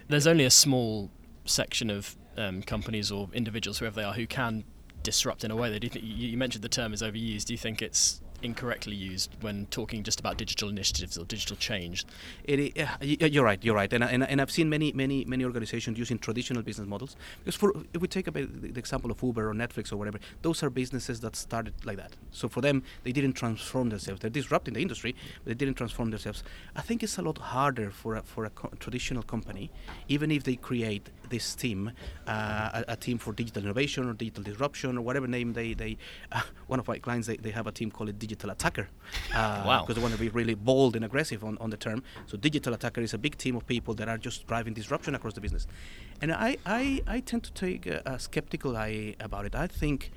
there's 0.09 0.27
only 0.27 0.45
a 0.45 0.51
small 0.51 1.11
section 1.47 1.89
of 1.89 2.15
um, 2.37 2.61
companies 2.61 3.11
or 3.11 3.31
individuals, 3.33 3.79
whoever 3.79 3.97
they 3.97 4.05
are, 4.05 4.13
who 4.13 4.27
can 4.27 4.65
disrupt 5.03 5.45
in 5.45 5.51
a 5.51 5.57
way. 5.57 5.71
They 5.71 5.79
do 5.79 5.87
you, 5.87 5.91
think, 5.91 6.05
you 6.05 6.37
mentioned 6.37 6.63
the 6.63 6.69
term 6.69 6.93
is 6.93 7.01
overused. 7.01 7.47
Do 7.47 7.55
you 7.55 7.59
think 7.59 7.81
it's 7.81 8.21
incorrectly 8.43 8.95
used 8.95 9.31
when 9.41 9.67
talking 9.67 10.03
just 10.03 10.21
about 10.21 10.37
digital 10.37 10.69
initiatives 10.69 11.19
or 11.19 11.25
digital 11.25 11.57
change. 11.57 12.05
It, 12.45 12.77
yeah, 12.77 12.97
you're 13.01 13.45
right. 13.45 13.63
You're 13.63 13.75
right, 13.75 13.93
and, 13.93 14.05
and, 14.05 14.23
and 14.23 14.41
I've 14.41 14.51
seen 14.51 14.69
many 14.69 14.93
many 14.93 15.25
many 15.25 15.45
organizations 15.45 15.99
using 15.99 16.19
traditional 16.19 16.63
business 16.63 16.87
models. 16.87 17.17
Because 17.41 17.57
for 17.57 17.73
if 17.93 18.01
we 18.01 18.09
take 18.09 18.29
a, 18.29 18.31
the 18.31 18.79
example 18.79 19.11
of 19.11 19.23
Uber 19.23 19.49
or 19.49 19.55
Netflix 19.55 19.93
or 19.93 19.97
whatever, 19.97 20.19
those 20.43 20.63
are 20.63 20.71
businesses 20.71 21.21
that 21.21 21.37
started 21.37 21.75
like 21.85 21.97
that. 21.97 22.13
So 22.31 22.49
for 22.49 22.61
them, 22.61 22.83
they 23.05 23.13
didn't 23.13 23.35
transform 23.35 23.91
themselves. 23.91 24.21
They're 24.21 24.31
disrupting 24.31 24.75
the 24.75 24.83
industry, 24.83 25.15
but 25.45 25.51
they 25.51 25.55
didn't 25.55 25.77
transform 25.77 26.11
themselves. 26.11 26.43
I 26.77 26.83
think 26.83 27.03
it's 27.03 27.19
a 27.19 27.23
lot 27.23 27.39
harder 27.39 27.91
for 27.91 28.17
a, 28.17 28.23
for 28.23 28.45
a 28.45 28.51
co- 28.51 28.73
traditional 28.79 29.23
company, 29.23 29.71
even 30.09 30.31
if 30.31 30.45
they 30.45 30.57
create 30.57 31.11
this 31.29 31.55
team, 31.55 31.93
uh, 32.27 32.83
a, 32.89 32.93
a, 32.93 32.97
team 32.97 33.19
for 33.19 33.33
digital 33.33 33.63
innovation 33.63 34.09
or 34.09 34.15
digital 34.15 34.43
disruption 34.43 34.97
or 34.97 35.03
whatever 35.03 35.27
name 35.27 35.53
they 35.53 35.75
they. 35.75 35.97
Uh, 36.33 36.41
one 36.67 36.79
of 36.79 36.89
my 36.89 36.99
clients 36.99 37.27
they, 37.27 37.37
they 37.37 37.51
have 37.51 37.67
a 37.67 37.73
team 37.73 37.91
called 37.91 38.09
digital 38.29 38.51
attacker. 38.51 38.89
Uh, 39.35 39.65
wow. 39.67 39.81
Because 39.81 39.97
they 39.97 40.03
want 40.03 40.15
to 40.15 40.21
be 40.21 40.29
really 40.29 40.55
bold 40.55 40.95
and 40.97 41.05
aggressive 41.05 41.43
on, 41.43 41.59
on 41.59 41.71
the 41.71 41.77
term. 41.77 42.03
So 42.27 42.37
digital 42.37 42.75
attacker 42.75 43.01
is 43.01 43.15
a 43.15 43.19
big 43.19 43.37
team 43.39 43.57
of 43.57 43.67
people 43.67 43.95
that 43.95 44.09
are 44.09 44.19
just 44.19 44.47
driving 44.47 44.75
disruption 44.75 45.15
across 45.15 45.35
the 45.35 45.41
business. 45.41 45.67
And 46.21 46.33
I 46.33 46.57
I, 46.67 47.03
I 47.07 47.21
tend 47.21 47.43
to 47.45 47.53
take 47.53 47.87
a, 47.87 48.03
a 48.07 48.19
skeptical 48.19 48.77
eye 48.77 49.17
about 49.21 49.45
it. 49.49 49.55
I 49.55 49.67
think 49.67 50.11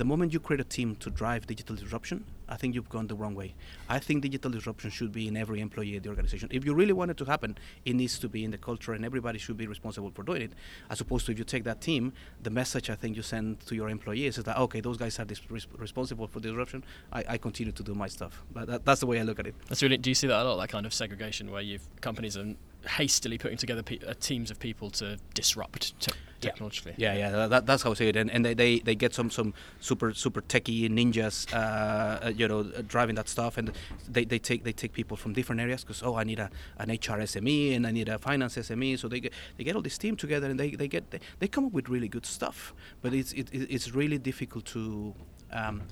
the 0.00 0.04
moment 0.04 0.32
you 0.32 0.40
create 0.40 0.60
a 0.60 0.70
team 0.76 0.96
to 0.96 1.10
drive 1.10 1.46
digital 1.46 1.76
disruption, 1.76 2.24
I 2.48 2.56
think 2.56 2.74
you've 2.74 2.88
gone 2.88 3.06
the 3.06 3.14
wrong 3.14 3.34
way. 3.34 3.54
I 3.88 3.98
think 3.98 4.22
digital 4.22 4.50
disruption 4.50 4.90
should 4.90 5.12
be 5.12 5.28
in 5.28 5.36
every 5.36 5.60
employee 5.60 5.96
at 5.96 6.02
the 6.02 6.08
organization. 6.08 6.48
If 6.52 6.64
you 6.64 6.74
really 6.74 6.92
want 6.92 7.10
it 7.10 7.16
to 7.18 7.24
happen, 7.24 7.58
it 7.84 7.94
needs 7.94 8.18
to 8.20 8.28
be 8.28 8.44
in 8.44 8.50
the 8.50 8.58
culture, 8.58 8.92
and 8.92 9.04
everybody 9.04 9.38
should 9.38 9.56
be 9.56 9.66
responsible 9.66 10.10
for 10.10 10.22
doing 10.22 10.42
it. 10.42 10.52
As 10.90 11.00
opposed 11.00 11.26
to 11.26 11.32
if 11.32 11.38
you 11.38 11.44
take 11.44 11.64
that 11.64 11.80
team, 11.80 12.12
the 12.42 12.50
message 12.50 12.90
I 12.90 12.94
think 12.94 13.16
you 13.16 13.22
send 13.22 13.60
to 13.66 13.74
your 13.74 13.88
employees 13.88 14.38
is 14.38 14.44
that 14.44 14.58
okay, 14.58 14.80
those 14.80 14.96
guys 14.96 15.18
are 15.18 15.26
res- 15.50 15.66
responsible 15.76 16.26
for 16.26 16.40
disruption. 16.40 16.84
I, 17.12 17.24
I, 17.28 17.38
continue 17.38 17.72
to 17.72 17.82
do 17.82 17.94
my 17.94 18.08
stuff. 18.08 18.42
But 18.52 18.66
that, 18.68 18.84
that's 18.84 19.00
the 19.00 19.06
way 19.06 19.20
I 19.20 19.22
look 19.22 19.38
at 19.38 19.46
it. 19.46 19.54
That's 19.68 19.82
really. 19.82 19.96
Do 19.96 20.10
you 20.10 20.14
see 20.14 20.26
that 20.26 20.40
a 20.40 20.44
lot? 20.44 20.56
That 20.56 20.68
kind 20.68 20.86
of 20.86 20.94
segregation 20.94 21.50
where 21.50 21.62
you've 21.62 21.86
companies 22.00 22.36
are 22.36 22.54
hastily 22.88 23.38
putting 23.38 23.58
together 23.58 23.82
pe- 23.82 24.00
uh, 24.06 24.14
teams 24.20 24.50
of 24.50 24.58
people 24.58 24.90
to 24.90 25.18
disrupt 25.34 25.98
te- 26.00 26.12
technologically. 26.40 26.94
Yeah, 26.96 27.14
yeah, 27.14 27.30
yeah 27.30 27.46
that, 27.46 27.66
that's 27.66 27.82
how 27.82 27.90
I 27.90 27.94
see 27.94 28.08
it. 28.08 28.16
And, 28.16 28.30
and 28.30 28.44
they, 28.44 28.54
they, 28.54 28.78
they 28.80 28.94
get 28.94 29.14
some, 29.14 29.30
some 29.30 29.54
super 29.80 30.12
super 30.14 30.40
techie 30.40 30.88
ninjas, 30.88 31.52
uh, 31.52 32.26
uh 32.26 32.28
you 32.28 32.48
know, 32.48 32.60
uh, 32.60 32.82
driving 32.86 33.16
that 33.16 33.28
stuff, 33.28 33.58
and 33.58 33.72
they, 34.08 34.24
they 34.24 34.38
take 34.38 34.64
they 34.64 34.72
take 34.72 34.92
people 34.92 35.16
from 35.16 35.32
different 35.32 35.60
areas 35.60 35.82
because 35.84 36.02
oh, 36.02 36.16
I 36.16 36.24
need 36.24 36.38
a 36.38 36.50
an 36.78 36.90
HR 36.90 37.20
SME 37.22 37.76
and 37.76 37.86
I 37.86 37.90
need 37.90 38.08
a 38.08 38.18
finance 38.18 38.56
SME, 38.56 38.98
so 38.98 39.08
they 39.08 39.20
get 39.20 39.32
they 39.56 39.64
get 39.64 39.76
all 39.76 39.82
this 39.82 39.98
team 39.98 40.16
together 40.16 40.48
and 40.48 40.58
they, 40.58 40.70
they 40.70 40.88
get 40.88 41.10
they, 41.10 41.20
they 41.38 41.48
come 41.48 41.66
up 41.66 41.72
with 41.72 41.88
really 41.88 42.08
good 42.08 42.26
stuff, 42.26 42.74
but 43.02 43.12
it's 43.12 43.32
it, 43.32 43.48
it's 43.52 43.94
really 43.94 44.18
difficult 44.18 44.64
to 44.66 45.14
um, 45.52 45.82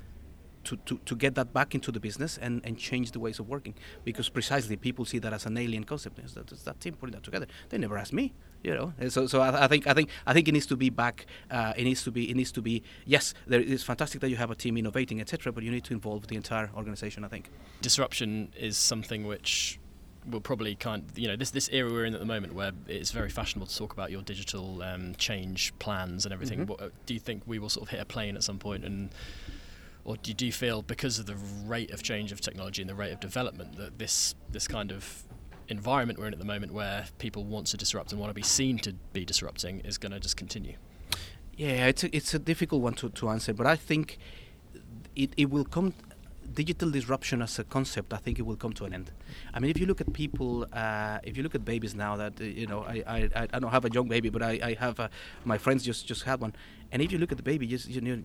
to, 0.66 0.76
to, 0.76 1.00
to 1.06 1.14
get 1.14 1.34
that 1.36 1.52
back 1.52 1.74
into 1.74 1.90
the 1.92 2.00
business 2.00 2.38
and, 2.38 2.60
and 2.64 2.76
change 2.76 3.12
the 3.12 3.20
ways 3.20 3.38
of 3.38 3.48
working 3.48 3.74
because 4.04 4.28
precisely 4.28 4.76
people 4.76 5.04
see 5.04 5.18
that 5.20 5.32
as 5.32 5.46
an 5.46 5.56
alien 5.56 5.84
concept. 5.84 6.18
Is 6.18 6.34
that, 6.34 6.48
that 6.48 6.80
team 6.80 6.94
putting 6.94 7.14
that 7.14 7.22
together? 7.22 7.46
They 7.68 7.78
never 7.78 7.96
asked 7.96 8.12
me, 8.12 8.34
you 8.62 8.74
know. 8.74 8.92
so 9.08 9.26
so 9.26 9.40
I, 9.40 9.64
I, 9.64 9.68
think 9.68 9.86
I 9.86 9.94
think 9.94 10.10
I 10.26 10.32
think 10.32 10.48
it 10.48 10.52
needs 10.52 10.66
to 10.66 10.76
be 10.76 10.90
back. 10.90 11.26
Uh, 11.50 11.72
it 11.76 11.84
needs 11.84 12.02
to 12.04 12.10
be 12.10 12.30
it 12.30 12.36
needs 12.36 12.52
to 12.52 12.62
be 12.62 12.82
yes. 13.04 13.32
There, 13.46 13.60
it's 13.60 13.84
fantastic 13.84 14.20
that 14.20 14.28
you 14.28 14.36
have 14.36 14.50
a 14.50 14.56
team 14.56 14.76
innovating, 14.76 15.20
etc. 15.20 15.52
But 15.52 15.62
you 15.62 15.70
need 15.70 15.84
to 15.84 15.94
involve 15.94 16.26
the 16.26 16.36
entire 16.36 16.70
organization. 16.76 17.24
I 17.24 17.28
think 17.28 17.50
disruption 17.80 18.52
is 18.58 18.76
something 18.76 19.26
which 19.26 19.78
will 20.28 20.40
probably 20.40 20.74
kind 20.74 21.04
you 21.14 21.28
know 21.28 21.36
this 21.36 21.50
this 21.50 21.68
era 21.72 21.88
we're 21.88 22.04
in 22.04 22.12
at 22.12 22.18
the 22.18 22.26
moment 22.26 22.52
where 22.52 22.72
it's 22.88 23.12
very 23.12 23.30
fashionable 23.30 23.68
to 23.68 23.76
talk 23.76 23.92
about 23.92 24.10
your 24.10 24.22
digital 24.22 24.82
um, 24.82 25.14
change 25.14 25.72
plans 25.78 26.26
and 26.26 26.32
everything. 26.34 26.60
Mm-hmm. 26.60 26.70
What, 26.70 26.82
uh, 26.82 26.88
do 27.06 27.14
you 27.14 27.20
think 27.20 27.44
we 27.46 27.60
will 27.60 27.68
sort 27.68 27.86
of 27.86 27.90
hit 27.90 28.00
a 28.00 28.04
plane 28.04 28.36
at 28.36 28.42
some 28.42 28.58
point 28.58 28.84
and 28.84 29.10
or 30.06 30.16
do 30.16 30.46
you 30.46 30.52
feel 30.52 30.82
because 30.82 31.18
of 31.18 31.26
the 31.26 31.34
rate 31.66 31.90
of 31.90 32.00
change 32.00 32.30
of 32.30 32.40
technology 32.40 32.80
and 32.80 32.88
the 32.88 32.94
rate 32.94 33.12
of 33.12 33.20
development 33.20 33.76
that 33.76 33.98
this 33.98 34.34
this 34.50 34.68
kind 34.68 34.92
of 34.92 35.24
environment 35.68 36.16
we're 36.16 36.28
in 36.28 36.32
at 36.32 36.38
the 36.38 36.44
moment 36.44 36.72
where 36.72 37.04
people 37.18 37.42
want 37.44 37.66
to 37.66 37.76
disrupt 37.76 38.12
and 38.12 38.20
want 38.20 38.30
to 38.30 38.34
be 38.34 38.42
seen 38.42 38.78
to 38.78 38.92
be 39.12 39.24
disrupting 39.24 39.80
is 39.80 39.98
going 39.98 40.12
to 40.12 40.20
just 40.20 40.36
continue 40.36 40.76
yeah 41.56 41.86
it's 41.86 42.04
a, 42.04 42.16
it's 42.16 42.32
a 42.32 42.38
difficult 42.38 42.80
one 42.80 42.94
to, 42.94 43.10
to 43.10 43.28
answer 43.28 43.52
but 43.52 43.66
i 43.66 43.74
think 43.74 44.18
it, 45.16 45.32
it 45.36 45.50
will 45.50 45.64
come 45.64 45.92
digital 46.54 46.90
disruption 46.90 47.42
as 47.42 47.58
a 47.58 47.64
concept, 47.64 48.12
I 48.12 48.16
think 48.16 48.38
it 48.38 48.42
will 48.42 48.56
come 48.56 48.72
to 48.74 48.84
an 48.84 48.94
end. 48.94 49.12
I 49.52 49.60
mean, 49.60 49.70
if 49.70 49.78
you 49.78 49.86
look 49.86 50.00
at 50.00 50.12
people, 50.12 50.66
uh, 50.72 51.18
if 51.22 51.36
you 51.36 51.42
look 51.42 51.54
at 51.54 51.64
babies 51.64 51.94
now, 51.94 52.16
that 52.16 52.40
uh, 52.40 52.44
you 52.44 52.66
know, 52.66 52.80
I, 52.82 53.28
I, 53.34 53.48
I 53.52 53.58
don't 53.58 53.70
have 53.70 53.84
a 53.84 53.90
young 53.90 54.08
baby, 54.08 54.30
but 54.30 54.42
I, 54.42 54.58
I 54.62 54.74
have 54.74 54.98
uh, 54.98 55.08
my 55.44 55.58
friends 55.58 55.84
just 55.84 56.06
just 56.06 56.22
had 56.24 56.40
one, 56.40 56.54
and 56.92 57.02
if 57.02 57.12
you 57.12 57.18
look 57.18 57.30
at 57.30 57.36
the 57.36 57.48
baby, 57.52 57.66
just 57.66 57.88
you 57.88 58.00
know, 58.00 58.22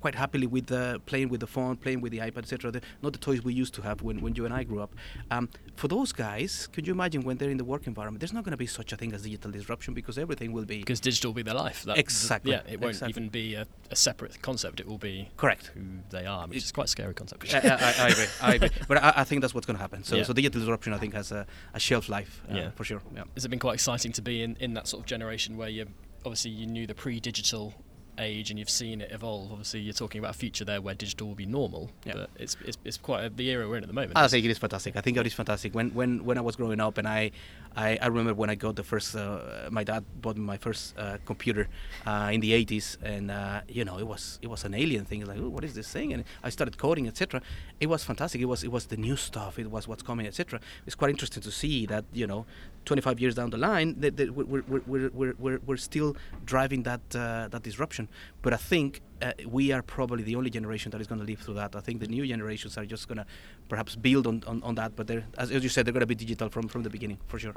quite 0.00 0.14
happily 0.14 0.46
with 0.46 0.66
the 0.66 1.00
playing 1.06 1.28
with 1.28 1.40
the 1.40 1.46
phone, 1.46 1.76
playing 1.76 2.00
with 2.00 2.12
the 2.12 2.18
iPad, 2.18 2.38
etc. 2.38 2.80
Not 3.02 3.12
the 3.12 3.18
toys 3.18 3.42
we 3.42 3.54
used 3.54 3.74
to 3.74 3.82
have 3.82 4.02
when, 4.02 4.20
when 4.20 4.34
you 4.34 4.44
and 4.44 4.54
I 4.54 4.64
grew 4.64 4.80
up. 4.80 4.94
Um, 5.30 5.48
for 5.76 5.88
those 5.88 6.12
guys, 6.12 6.68
could 6.72 6.86
you 6.86 6.92
imagine 6.92 7.22
when 7.22 7.36
they're 7.36 7.50
in 7.50 7.56
the 7.56 7.64
work 7.64 7.86
environment? 7.86 8.20
There's 8.20 8.32
not 8.32 8.44
going 8.44 8.52
to 8.52 8.56
be 8.56 8.66
such 8.66 8.92
a 8.92 8.96
thing 8.96 9.12
as 9.12 9.22
digital 9.22 9.50
disruption 9.50 9.94
because 9.94 10.18
everything 10.18 10.52
will 10.52 10.64
be 10.64 10.78
because 10.78 11.00
digital 11.00 11.30
will 11.30 11.36
be 11.36 11.42
their 11.42 11.54
life. 11.54 11.82
That, 11.84 11.98
exactly. 11.98 12.52
yeah, 12.52 12.62
it 12.68 12.80
won't 12.80 12.94
exactly. 12.94 13.10
even 13.10 13.28
be 13.28 13.54
a, 13.54 13.66
a, 13.90 13.96
separate 13.96 14.40
concept. 14.42 14.80
It 14.80 14.86
will 14.86 14.98
be 14.98 15.28
correct 15.36 15.70
who 15.74 15.80
they 16.10 16.26
are, 16.26 16.46
which 16.46 16.58
it, 16.58 16.64
is 16.64 16.72
quite 16.72 16.84
a 16.84 16.88
scary 16.88 17.14
concept. 17.14 17.52
I, 17.54 17.58
I, 17.58 17.94
I, 18.04 18.08
agree. 18.08 18.26
I 18.40 18.54
agree. 18.54 18.70
But 18.88 19.02
I, 19.02 19.12
I, 19.16 19.24
think 19.24 19.40
that's 19.40 19.54
what's 19.54 19.66
going 19.66 19.76
to 19.76 19.82
happen. 19.82 20.04
So, 20.04 20.16
yeah. 20.16 20.24
so 20.24 20.32
digital 20.32 20.60
disruption, 20.60 20.92
I 20.92 20.98
think, 20.98 21.14
has 21.14 21.32
a, 21.32 21.46
a 21.74 21.80
shelf 21.80 22.08
life. 22.08 22.42
Uh, 22.50 22.56
yeah. 22.56 22.70
for 22.70 22.84
sure. 22.84 23.02
Yeah. 23.14 23.24
Has 23.34 23.44
it 23.44 23.48
been 23.48 23.58
quite 23.58 23.74
exciting 23.74 24.12
to 24.12 24.22
be 24.22 24.42
in, 24.42 24.56
in 24.60 24.74
that 24.74 24.86
sort 24.88 25.02
of 25.02 25.06
generation 25.06 25.56
where 25.56 25.68
you 25.68 25.86
obviously 26.24 26.50
you 26.50 26.66
knew 26.66 26.86
the 26.86 26.94
pre-digital 26.94 27.74
age 28.18 28.50
and 28.50 28.58
you've 28.58 28.70
seen 28.70 29.00
it 29.00 29.10
evolve. 29.10 29.50
Obviously, 29.50 29.80
you're 29.80 29.94
talking 29.94 30.18
about 30.18 30.32
a 30.32 30.38
future 30.38 30.64
there 30.64 30.80
where 30.80 30.94
digital 30.94 31.28
will 31.28 31.34
be 31.34 31.46
normal, 31.46 31.90
yeah. 32.04 32.12
but 32.14 32.30
it's, 32.36 32.56
it's, 32.64 32.78
it's 32.84 32.96
quite 32.96 33.24
a, 33.24 33.30
the 33.30 33.48
era 33.48 33.68
we're 33.68 33.76
in 33.76 33.84
at 33.84 33.88
the 33.88 33.94
moment. 33.94 34.12
I 34.16 34.28
think 34.28 34.44
it 34.44 34.50
is 34.50 34.58
fantastic. 34.58 34.96
I 34.96 35.00
think 35.00 35.16
it 35.16 35.26
is 35.26 35.34
fantastic. 35.34 35.74
When 35.74 35.90
when 35.94 36.24
when 36.24 36.38
I 36.38 36.40
was 36.40 36.56
growing 36.56 36.80
up, 36.80 36.98
and 36.98 37.08
I 37.08 37.30
I, 37.76 37.98
I 38.00 38.06
remember 38.06 38.34
when 38.34 38.50
I 38.50 38.54
got 38.54 38.76
the 38.76 38.82
first, 38.82 39.16
uh, 39.16 39.68
my 39.70 39.84
dad 39.84 40.04
bought 40.20 40.36
me 40.36 40.42
my 40.42 40.56
first 40.56 40.96
uh, 40.98 41.18
computer 41.24 41.68
uh, 42.06 42.30
in 42.32 42.40
the 42.40 42.52
80s, 42.52 42.96
and 43.02 43.30
uh, 43.30 43.62
you 43.68 43.84
know 43.84 43.98
it 43.98 44.06
was 44.06 44.38
it 44.42 44.48
was 44.48 44.64
an 44.64 44.74
alien 44.74 45.04
thing. 45.04 45.24
Like, 45.24 45.38
what 45.38 45.64
is 45.64 45.74
this 45.74 45.90
thing? 45.90 46.12
And 46.12 46.24
I 46.42 46.50
started 46.50 46.76
coding, 46.78 47.08
etc. 47.08 47.40
It 47.80 47.86
was 47.86 48.04
fantastic. 48.04 48.40
It 48.40 48.46
was 48.46 48.62
it 48.62 48.72
was 48.72 48.86
the 48.86 48.96
new 48.96 49.16
stuff. 49.16 49.58
It 49.58 49.70
was 49.70 49.88
what's 49.88 50.02
coming, 50.02 50.26
etc. 50.26 50.60
It's 50.86 50.94
quite 50.94 51.10
interesting 51.10 51.42
to 51.42 51.50
see 51.50 51.86
that 51.86 52.04
you 52.12 52.26
know 52.26 52.46
25 52.84 53.20
years 53.20 53.34
down 53.34 53.50
the 53.50 53.56
line, 53.56 53.94
that, 54.00 54.16
that 54.16 54.34
we're, 54.34 54.62
we're, 54.62 55.10
we're, 55.12 55.34
we're, 55.38 55.60
we're 55.64 55.76
still 55.76 56.16
driving 56.44 56.82
that 56.82 57.00
uh, 57.14 57.48
that 57.48 57.62
disruption. 57.62 58.08
But 58.42 58.52
I 58.52 58.56
think 58.56 59.00
uh, 59.20 59.32
we 59.46 59.72
are 59.72 59.82
probably 59.82 60.22
the 60.22 60.36
only 60.36 60.50
generation 60.50 60.90
that 60.90 61.00
is 61.00 61.06
going 61.06 61.20
to 61.20 61.26
live 61.26 61.40
through 61.40 61.54
that. 61.54 61.76
I 61.76 61.80
think 61.80 62.00
the 62.00 62.08
new 62.08 62.26
generations 62.26 62.76
are 62.76 62.84
just 62.84 63.08
going 63.08 63.18
to 63.18 63.26
perhaps 63.68 63.94
build 63.94 64.26
on, 64.26 64.42
on, 64.46 64.62
on 64.62 64.74
that. 64.76 64.96
But 64.96 65.10
as, 65.10 65.50
as 65.50 65.62
you 65.62 65.68
said, 65.68 65.86
they're 65.86 65.92
going 65.92 66.00
to 66.00 66.06
be 66.06 66.14
digital 66.14 66.48
from, 66.48 66.68
from 66.68 66.82
the 66.82 66.90
beginning, 66.90 67.18
for 67.28 67.38
sure. 67.38 67.54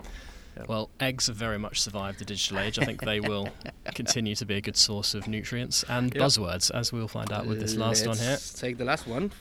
Yeah. 0.56 0.64
Well, 0.68 0.90
eggs 1.00 1.28
have 1.28 1.36
very 1.36 1.58
much 1.58 1.82
survived 1.82 2.20
the 2.20 2.26
digital 2.26 2.60
age. 2.60 2.80
I 2.80 2.86
think 2.86 3.02
they 3.02 3.20
will 3.20 3.50
continue 3.96 4.36
to 4.36 4.46
be 4.46 4.56
a 4.56 4.62
good 4.62 4.78
source 4.78 5.14
of 5.14 5.28
nutrients 5.28 5.84
and 5.90 6.14
yep. 6.14 6.24
buzzwords, 6.24 6.72
as 6.72 6.94
we'll 6.94 7.08
find 7.08 7.32
out 7.32 7.46
with 7.46 7.60
this 7.60 7.76
last 7.76 8.06
Let's 8.06 8.20
one 8.20 8.28
here. 8.28 8.38
Take 8.56 8.78
the 8.78 8.86
last 8.86 9.08
one. 9.08 9.32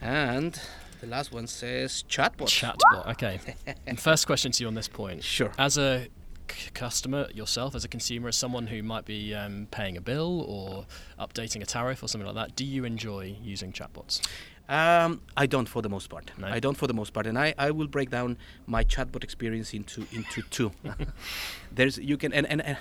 And 0.00 0.58
the 1.04 1.10
last 1.10 1.32
one 1.32 1.46
says 1.46 2.04
chatbot. 2.08 2.48
Chatbot, 2.48 3.06
okay. 3.12 3.38
first 3.96 4.26
question 4.26 4.52
to 4.52 4.64
you 4.64 4.68
on 4.68 4.74
this 4.74 4.88
point. 4.88 5.22
Sure. 5.22 5.52
As 5.58 5.76
a 5.76 6.08
c- 6.50 6.70
customer 6.72 7.28
yourself, 7.34 7.74
as 7.74 7.84
a 7.84 7.88
consumer, 7.88 8.28
as 8.28 8.36
someone 8.36 8.66
who 8.66 8.82
might 8.82 9.04
be 9.04 9.34
um, 9.34 9.68
paying 9.70 9.96
a 9.96 10.00
bill 10.00 10.40
or 10.42 10.86
updating 11.20 11.62
a 11.62 11.66
tariff 11.66 12.02
or 12.02 12.08
something 12.08 12.26
like 12.26 12.36
that, 12.36 12.56
do 12.56 12.64
you 12.64 12.84
enjoy 12.84 13.36
using 13.42 13.72
chatbots? 13.72 14.26
Um, 14.66 15.20
I 15.36 15.44
don't 15.44 15.68
for 15.68 15.82
the 15.82 15.90
most 15.90 16.08
part. 16.08 16.30
No? 16.38 16.46
I 16.46 16.58
don't 16.58 16.76
for 16.76 16.86
the 16.86 16.94
most 16.94 17.12
part, 17.12 17.26
and 17.26 17.38
I, 17.38 17.52
I 17.58 17.70
will 17.70 17.86
break 17.86 18.10
down 18.10 18.38
my 18.66 18.82
chatbot 18.82 19.22
experience 19.22 19.74
into 19.74 20.06
into 20.10 20.40
two. 20.48 20.72
There's 21.72 21.98
you 21.98 22.16
can 22.16 22.32
and, 22.32 22.46
and, 22.46 22.62
and 22.62 22.78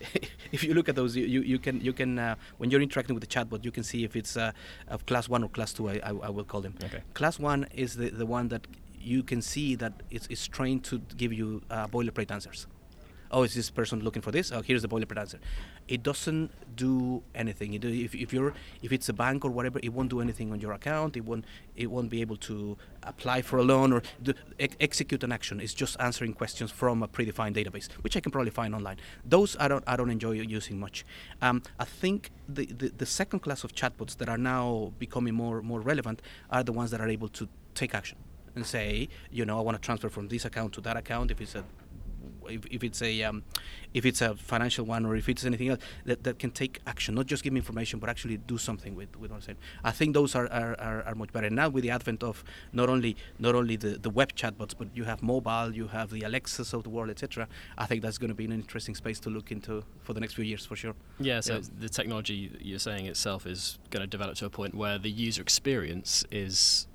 if 0.52 0.62
you 0.62 0.74
look 0.74 0.88
at 0.88 0.94
those, 0.94 1.16
you, 1.16 1.26
you, 1.26 1.40
you 1.42 1.58
can 1.58 1.80
you 1.80 1.92
can 1.92 2.20
uh, 2.20 2.36
when 2.58 2.70
you're 2.70 2.80
interacting 2.80 3.14
with 3.14 3.22
the 3.22 3.26
chatbot, 3.26 3.64
you 3.64 3.72
can 3.72 3.82
see 3.82 4.04
if 4.04 4.14
it's 4.14 4.36
uh, 4.36 4.52
of 4.86 5.06
class 5.06 5.28
one 5.28 5.42
or 5.42 5.48
class 5.48 5.72
two. 5.72 5.88
I, 5.88 5.94
I, 6.04 6.10
I 6.10 6.30
will 6.30 6.44
call 6.44 6.60
them. 6.60 6.74
Okay. 6.84 7.02
Class 7.14 7.40
one 7.40 7.66
is 7.74 7.96
the, 7.96 8.10
the 8.10 8.26
one 8.26 8.48
that 8.48 8.68
you 9.00 9.24
can 9.24 9.42
see 9.42 9.74
that 9.74 9.94
it's, 10.10 10.26
it's 10.28 10.46
trained 10.46 10.84
to 10.84 10.98
give 11.16 11.32
you 11.32 11.62
uh, 11.70 11.86
boilerplate 11.88 12.30
answers 12.30 12.66
oh, 13.30 13.42
is 13.42 13.54
this 13.54 13.70
person 13.70 14.00
looking 14.00 14.22
for 14.22 14.30
this? 14.30 14.52
Oh, 14.52 14.62
here's 14.62 14.82
the 14.82 14.88
boilerplate 14.88 15.18
answer. 15.18 15.38
It 15.88 16.02
doesn't 16.02 16.50
do 16.76 17.22
anything. 17.34 17.74
It, 17.74 17.84
if, 17.84 18.14
if 18.14 18.32
you're 18.32 18.54
if 18.82 18.92
it's 18.92 19.08
a 19.08 19.12
bank 19.12 19.44
or 19.44 19.50
whatever, 19.50 19.80
it 19.82 19.92
won't 19.92 20.10
do 20.10 20.20
anything 20.20 20.52
on 20.52 20.60
your 20.60 20.72
account. 20.72 21.16
It 21.16 21.24
won't 21.24 21.44
it 21.76 21.90
won't 21.90 22.10
be 22.10 22.20
able 22.20 22.36
to 22.36 22.76
apply 23.02 23.42
for 23.42 23.58
a 23.58 23.62
loan 23.62 23.92
or 23.92 24.02
do, 24.22 24.34
ex- 24.60 24.76
execute 24.80 25.22
an 25.24 25.32
action. 25.32 25.60
It's 25.60 25.74
just 25.74 25.96
answering 25.98 26.34
questions 26.34 26.70
from 26.70 27.02
a 27.02 27.08
predefined 27.08 27.54
database, 27.56 27.90
which 28.04 28.16
I 28.16 28.20
can 28.20 28.30
probably 28.32 28.50
find 28.50 28.74
online. 28.74 28.98
Those 29.24 29.56
I 29.58 29.68
don't 29.68 29.84
I 29.86 29.96
don't 29.96 30.10
enjoy 30.10 30.32
using 30.32 30.78
much. 30.78 31.04
Um, 31.42 31.62
I 31.78 31.84
think 31.84 32.30
the, 32.48 32.66
the 32.66 32.88
the 32.96 33.06
second 33.06 33.40
class 33.40 33.64
of 33.64 33.74
chatbots 33.74 34.16
that 34.18 34.28
are 34.28 34.38
now 34.38 34.92
becoming 34.98 35.34
more 35.34 35.62
more 35.62 35.80
relevant 35.80 36.22
are 36.50 36.62
the 36.62 36.72
ones 36.72 36.90
that 36.92 37.00
are 37.00 37.08
able 37.08 37.28
to 37.28 37.48
take 37.74 37.94
action 37.94 38.18
and 38.54 38.66
say, 38.66 39.08
you 39.30 39.44
know, 39.44 39.58
I 39.58 39.62
want 39.62 39.80
to 39.80 39.84
transfer 39.84 40.08
from 40.08 40.28
this 40.28 40.44
account 40.44 40.72
to 40.74 40.80
that 40.82 40.96
account 40.96 41.30
if 41.30 41.40
it's 41.40 41.54
a 41.54 41.64
if, 42.48 42.66
if 42.66 42.84
it's 42.84 43.02
a 43.02 43.22
um, 43.22 43.42
if 43.94 44.04
it's 44.04 44.20
a 44.20 44.34
financial 44.34 44.84
one 44.84 45.06
or 45.06 45.16
if 45.16 45.28
it's 45.28 45.44
anything 45.44 45.68
else 45.68 45.80
that, 46.04 46.24
that 46.24 46.38
can 46.38 46.50
take 46.50 46.80
action, 46.86 47.14
not 47.14 47.26
just 47.26 47.42
give 47.42 47.52
me 47.52 47.58
information, 47.58 47.98
but 47.98 48.10
actually 48.10 48.36
do 48.36 48.58
something 48.58 48.94
with, 48.94 49.16
with 49.16 49.30
what 49.30 49.36
I'm 49.36 49.42
saying. 49.42 49.58
I 49.82 49.92
think 49.92 50.14
those 50.14 50.34
are, 50.34 50.46
are, 50.48 50.78
are, 50.78 51.02
are 51.04 51.14
much 51.14 51.32
better. 51.32 51.46
And 51.46 51.56
now 51.56 51.68
with 51.68 51.84
the 51.84 51.90
advent 51.90 52.22
of 52.22 52.44
not 52.72 52.88
only 52.88 53.16
not 53.38 53.54
only 53.54 53.76
the, 53.76 53.90
the 53.98 54.10
web 54.10 54.34
chatbots, 54.34 54.74
but 54.76 54.88
you 54.94 55.04
have 55.04 55.22
mobile, 55.22 55.74
you 55.74 55.88
have 55.88 56.10
the 56.10 56.22
Alexas 56.22 56.72
of 56.72 56.82
the 56.82 56.90
world, 56.90 57.10
etc. 57.10 57.48
I 57.76 57.86
think 57.86 58.02
that's 58.02 58.18
going 58.18 58.30
to 58.30 58.34
be 58.34 58.44
an 58.44 58.52
interesting 58.52 58.94
space 58.94 59.20
to 59.20 59.30
look 59.30 59.50
into 59.50 59.84
for 60.02 60.12
the 60.12 60.20
next 60.20 60.34
few 60.34 60.44
years 60.44 60.66
for 60.66 60.76
sure. 60.76 60.94
Yeah, 61.18 61.40
so 61.40 61.54
yeah. 61.54 61.60
the 61.78 61.88
technology 61.88 62.50
you're 62.60 62.78
saying 62.78 63.06
itself 63.06 63.46
is 63.46 63.78
going 63.90 64.02
to 64.02 64.06
develop 64.06 64.36
to 64.36 64.46
a 64.46 64.50
point 64.50 64.74
where 64.74 64.98
the 64.98 65.10
user 65.10 65.42
experience 65.42 66.24
is 66.30 66.86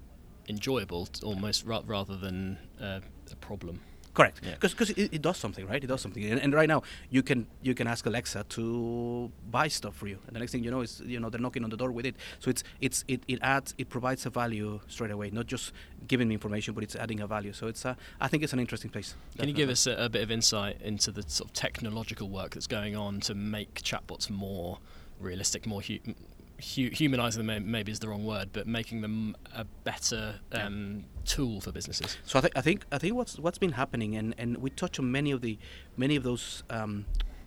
enjoyable 0.48 1.08
almost 1.24 1.66
rather 1.66 2.18
than 2.18 2.58
uh, 2.82 3.00
a 3.32 3.36
problem. 3.38 3.82
Correct, 4.14 4.42
because 4.60 4.90
yeah. 4.92 5.06
it, 5.06 5.16
it, 5.16 5.22
does 5.24 5.38
something, 5.38 5.66
right? 5.66 5.84
It 5.84 5.88
does 5.88 6.02
something, 6.02 6.24
and, 6.24 6.40
and, 6.40 6.54
right 6.54 6.70
now 6.70 6.84
you 7.10 7.24
can 7.24 7.48
you 7.64 7.74
can 7.74 7.88
ask 7.88 8.06
Alexa 8.06 8.46
to 8.50 9.32
buy 9.50 9.68
stuff 9.68 9.96
for 9.96 10.08
you, 10.08 10.20
and 10.28 10.36
the 10.36 10.40
next 10.40 10.52
thing 10.52 10.64
you 10.64 10.70
know 10.70 10.82
is 10.82 11.02
you 11.04 11.20
know 11.20 11.32
they're 11.32 11.42
knocking 11.42 11.64
on 11.64 11.72
the 11.72 11.78
door 11.78 11.92
with 11.92 12.06
it. 12.06 12.16
So 12.40 12.52
it's 12.52 12.64
it's 12.80 13.04
it, 13.08 13.24
it 13.28 13.40
adds 13.42 13.74
it 13.80 13.90
provides 13.90 14.28
a 14.28 14.30
value 14.30 14.80
straight 14.88 15.10
away, 15.10 15.32
not 15.32 15.48
just 15.48 15.74
giving 16.08 16.28
me 16.28 16.36
information, 16.36 16.76
but 16.76 16.84
it's 16.84 16.96
adding 16.96 17.22
a 17.22 17.28
value. 17.28 17.54
So 17.54 17.66
it's 17.66 17.86
uh, 17.86 17.96
I 18.22 18.28
think 18.28 18.44
it's 18.44 18.54
an 18.54 18.60
interesting 18.60 18.92
place. 18.92 19.16
Can 19.38 19.48
you 19.48 19.56
give 19.56 19.70
us 19.70 19.88
a, 19.88 19.94
a 19.94 20.10
bit 20.10 20.22
of 20.22 20.30
insight 20.30 20.80
into 20.82 21.12
the 21.12 21.24
sort 21.24 21.50
of 21.50 21.54
technological 21.54 22.30
work 22.30 22.52
that's 22.52 22.68
going 22.68 22.96
on 22.96 23.20
to 23.22 23.34
make 23.34 23.82
chatbots 23.82 24.30
more 24.30 24.78
realistic, 25.20 25.66
more 25.66 25.82
hu- 25.82 26.00
hu- 26.76 26.90
humanizing 26.90 27.46
them 27.46 27.72
maybe 27.72 27.92
is 27.92 28.00
the 28.00 28.08
wrong 28.08 28.26
word, 28.26 28.50
but 28.54 28.68
making 28.68 29.02
them 29.02 29.36
a 29.56 29.66
better 29.84 30.36
um, 30.52 30.96
yeah. 30.98 31.22
tool 31.26 31.62
for 31.62 31.72
businesses. 31.72 32.18
So 32.26 32.40
I, 32.40 32.42
th- 32.42 32.54
I 32.56 32.62
think 32.62 32.86
I 32.92 32.98
think 32.98 33.16
what's 33.16 33.38
what's 33.38 33.58
been 33.58 33.74
happening, 33.74 34.16
and, 34.16 34.34
and 34.38 34.58
we 34.58 34.70
touch 34.70 35.00
on 35.00 35.12
many 35.12 35.32
of 35.32 35.42
the 35.42 35.58
many 35.98 36.16
of 36.16 36.24
those. 36.24 36.64
Um, 36.70 37.06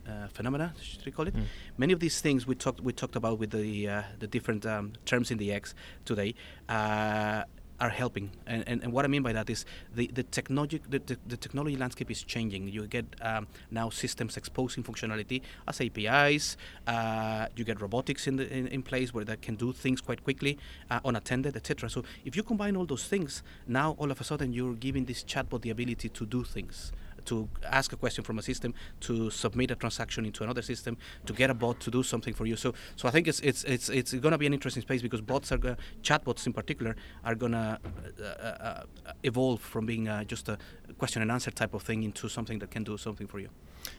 uh, 0.09 0.29
phenomena, 0.29 0.73
should 0.81 1.05
we 1.05 1.11
call 1.11 1.27
it? 1.27 1.35
Mm. 1.35 1.47
Many 1.77 1.93
of 1.93 1.99
these 1.99 2.21
things 2.21 2.47
we 2.47 2.55
talked 2.55 2.81
we 2.81 2.93
talked 2.93 3.17
about 3.17 3.41
with 3.41 3.51
the 3.51 3.89
uh, 3.89 4.03
the 4.21 4.29
different 4.29 4.65
um, 4.65 4.93
terms 5.05 5.33
in 5.33 5.39
the 5.39 5.53
X 5.53 5.75
today. 6.05 6.37
Uh, 6.69 7.43
are 7.81 7.91
helping. 7.91 8.31
And, 8.47 8.65
and, 8.67 8.83
and, 8.83 8.93
what 8.93 9.05
I 9.05 9.09
mean 9.09 9.23
by 9.23 9.33
that 9.33 9.51
is 9.51 9.65
the, 9.95 10.07
the, 10.09 10.23
technology, 10.23 10.81
the, 10.89 10.99
the, 10.99 11.19
the 11.27 11.37
technology 11.37 11.77
landscape 11.77 12.11
is 12.11 12.23
changing. 12.23 12.69
You 12.69 12.87
get 12.87 13.05
um, 13.21 13.47
now 13.71 13.91
systems 13.91 14.37
exposing 14.37 14.83
functionality 14.83 15.43
as 15.69 15.81
APIs. 15.81 16.57
Uh, 16.87 17.47
you 17.57 17.65
get 17.65 17.81
robotics 17.81 18.27
in, 18.27 18.37
the, 18.37 18.53
in, 18.53 18.69
in, 18.69 18.83
place 18.83 19.13
where 19.13 19.25
that 19.25 19.43
can 19.43 19.57
do 19.57 19.73
things 19.73 20.01
quite 20.01 20.23
quickly, 20.23 20.59
uh, 20.91 21.01
unattended, 21.05 21.57
etc. 21.57 21.91
So 21.91 22.05
if 22.25 22.37
you 22.37 22.43
combine 22.43 22.77
all 22.77 22.87
those 22.87 23.05
things, 23.05 23.43
now 23.67 23.97
all 23.99 24.11
of 24.11 24.21
a 24.21 24.25
sudden 24.25 24.53
you're 24.53 24.75
giving 24.75 25.05
this 25.05 25.23
chatbot 25.23 25.63
the 25.63 25.71
ability 25.71 26.09
to 26.09 26.27
do 26.27 26.45
things 26.45 26.93
to 27.27 27.49
ask 27.65 27.93
a 27.93 27.97
question 27.97 28.25
from 28.25 28.39
a 28.39 28.43
system, 28.43 28.75
to 29.01 29.31
submit 29.31 29.71
a 29.71 29.75
transaction 29.75 30.25
into 30.25 30.43
another 30.45 30.63
system, 30.63 30.97
to 31.27 31.33
get 31.33 31.51
a 31.51 31.55
bot 31.55 31.81
to 31.81 31.91
do 31.91 32.03
something 32.03 32.35
for 32.35 32.47
you. 32.47 32.57
So, 32.57 32.75
so 32.97 33.09
I 33.09 33.11
think 33.11 33.29
it's 33.29 33.41
it's 33.41 33.65
it's 33.65 33.89
it's 33.89 34.15
going 34.15 34.33
to 34.33 34.39
be 34.39 34.47
an 34.47 34.55
interesting 34.55 34.83
space 34.83 35.03
because 35.03 35.21
bots 35.21 35.53
are 35.53 35.59
gonna, 35.59 35.77
chatbots 36.03 36.47
in 36.47 36.53
particular 36.53 36.97
are 37.25 37.35
going 37.35 37.53
to 37.53 37.79
uh, 38.21 38.25
uh, 38.25 38.83
evolve 39.23 39.61
from 39.61 39.87
being 39.87 40.09
uh, 40.09 40.25
just 40.25 40.49
a 40.49 40.59
question 40.99 41.23
and 41.23 41.31
answer 41.31 41.51
type 41.51 41.75
of 41.75 41.83
thing 41.83 42.03
into 42.03 42.29
something 42.29 42.59
that 42.59 42.71
can 42.71 42.85
do 42.85 42.97
something 42.97 43.27
for 43.27 43.39
you. 43.39 43.49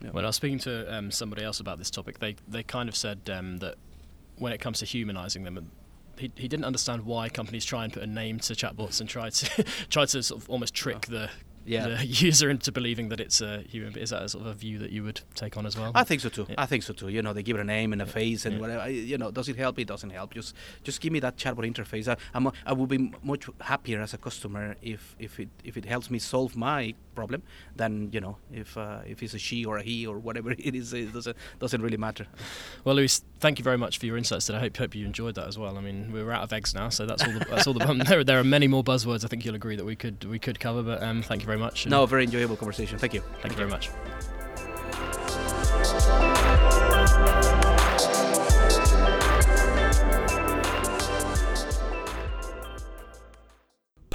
Yeah. 0.01 0.11
When 0.11 0.25
I 0.25 0.27
was 0.27 0.35
speaking 0.35 0.59
to 0.59 0.93
um, 0.93 1.11
somebody 1.11 1.43
else 1.43 1.59
about 1.59 1.77
this 1.77 1.91
topic, 1.91 2.19
they 2.19 2.35
they 2.47 2.63
kind 2.63 2.89
of 2.89 2.95
said 2.95 3.29
um, 3.29 3.57
that 3.57 3.75
when 4.37 4.53
it 4.53 4.59
comes 4.59 4.79
to 4.79 4.85
humanizing 4.85 5.43
them 5.43 5.71
he, 6.19 6.31
he 6.35 6.47
didn't 6.47 6.65
understand 6.65 7.05
why 7.05 7.29
companies 7.29 7.65
try 7.65 7.83
and 7.83 7.93
put 7.93 8.03
a 8.03 8.07
name 8.07 8.39
to 8.39 8.53
chatbots 8.53 8.99
and 8.99 9.09
try 9.09 9.29
to 9.29 9.63
try 9.89 10.05
to 10.05 10.23
sort 10.23 10.41
of 10.41 10.49
almost 10.49 10.73
trick 10.73 11.05
oh. 11.09 11.11
the 11.11 11.29
yeah. 11.67 11.87
the 11.87 12.05
user 12.05 12.49
into 12.49 12.71
believing 12.71 13.09
that 13.09 13.19
it's 13.19 13.41
a 13.41 13.61
human. 13.61 13.97
Is 13.97 14.11
that 14.11 14.23
a 14.23 14.29
sort 14.29 14.45
of 14.45 14.51
a 14.51 14.53
view 14.53 14.79
that 14.79 14.91
you 14.91 15.03
would 15.03 15.21
take 15.35 15.57
on 15.57 15.65
as 15.65 15.77
well? 15.77 15.91
I 15.93 16.03
think 16.03 16.21
so 16.21 16.29
too. 16.29 16.45
Yeah. 16.49 16.55
I 16.57 16.65
think 16.65 16.83
so 16.83 16.93
too. 16.93 17.09
You 17.09 17.21
know, 17.21 17.33
they 17.33 17.43
give 17.43 17.57
it 17.57 17.61
a 17.61 17.65
name 17.65 17.93
and 17.93 18.01
a 18.01 18.05
face 18.05 18.45
and 18.45 18.59
whatever. 18.59 18.89
You 18.89 19.17
know, 19.17 19.31
does 19.31 19.49
it 19.49 19.57
help? 19.57 19.79
It 19.79 19.87
doesn't 19.87 20.11
help. 20.11 20.33
Just 20.33 20.55
just 20.83 21.01
give 21.01 21.11
me 21.13 21.19
that 21.19 21.37
chatbot 21.37 21.71
interface. 21.71 22.07
I, 22.07 22.17
I'm, 22.33 22.51
I 22.65 22.73
would 22.73 22.89
be 22.89 23.13
much 23.23 23.49
happier 23.61 24.01
as 24.01 24.13
a 24.13 24.17
customer 24.17 24.75
if 24.81 25.15
if 25.19 25.39
it 25.39 25.49
if 25.63 25.77
it 25.77 25.85
helps 25.85 26.09
me 26.09 26.19
solve 26.19 26.55
my 26.55 26.93
problem 27.17 27.41
than 27.75 27.91
you 28.11 28.21
know 28.21 28.37
if 28.51 28.77
uh, 28.77 28.99
if 29.05 29.23
it's 29.23 29.33
a 29.33 29.39
she 29.47 29.65
or 29.65 29.77
a 29.77 29.83
he 29.83 29.97
or 30.05 30.17
whatever 30.27 30.51
it 30.69 30.75
is. 30.81 30.93
It 30.93 31.13
doesn't 31.13 31.35
doesn't 31.59 31.81
really 31.81 32.01
matter. 32.07 32.27
Well, 32.83 32.95
Luis, 32.95 33.23
thank 33.39 33.59
you 33.59 33.63
very 33.63 33.77
much 33.77 33.97
for 33.99 34.05
your 34.05 34.17
insights 34.17 34.45
today. 34.45 34.59
I 34.59 34.61
hope 34.61 34.77
hope 34.77 34.95
you 34.95 35.05
enjoyed 35.05 35.35
that 35.35 35.47
as 35.47 35.57
well. 35.57 35.77
I 35.77 35.81
mean, 35.81 36.11
we're 36.13 36.31
out 36.31 36.43
of 36.43 36.53
eggs 36.53 36.73
now, 36.73 36.89
so 36.89 37.05
that's 37.05 37.23
all. 37.23 37.33
The, 37.33 37.45
that's 37.49 37.67
all 37.67 37.73
the. 37.73 37.87
Um, 37.87 37.97
there, 38.09 38.23
there 38.23 38.39
are 38.39 38.43
many 38.57 38.67
more 38.67 38.83
buzzwords. 38.83 39.25
I 39.25 39.27
think 39.27 39.45
you'll 39.45 39.55
agree 39.55 39.75
that 39.75 39.85
we 39.85 39.95
could 39.95 40.23
we 40.25 40.39
could 40.39 40.59
cover, 40.59 40.83
but 40.83 41.01
um, 41.01 41.21
thank 41.23 41.41
you 41.41 41.47
very 41.47 41.59
much. 41.59 41.87
No, 41.87 42.05
very 42.05 42.23
enjoyable 42.23 42.55
conversation. 42.55 42.97
Thank 42.99 43.13
you. 43.13 43.21
Thank, 43.21 43.41
thank 43.41 43.51
you 43.53 43.57
very 43.57 43.69
much. 43.69 43.89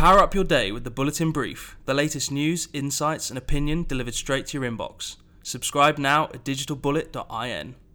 Power 0.02 0.18
up 0.18 0.34
your 0.34 0.42
day 0.42 0.72
with 0.72 0.82
the 0.82 0.90
Bulletin 0.90 1.30
Brief, 1.30 1.76
the 1.84 1.94
latest 1.94 2.32
news, 2.32 2.68
insights, 2.72 3.30
and 3.30 3.38
opinion 3.38 3.84
delivered 3.84 4.14
straight 4.14 4.48
to 4.48 4.58
your 4.58 4.68
inbox. 4.68 5.14
Subscribe 5.44 5.96
now 5.96 6.24
at 6.24 6.44
digitalbullet.in. 6.44 7.76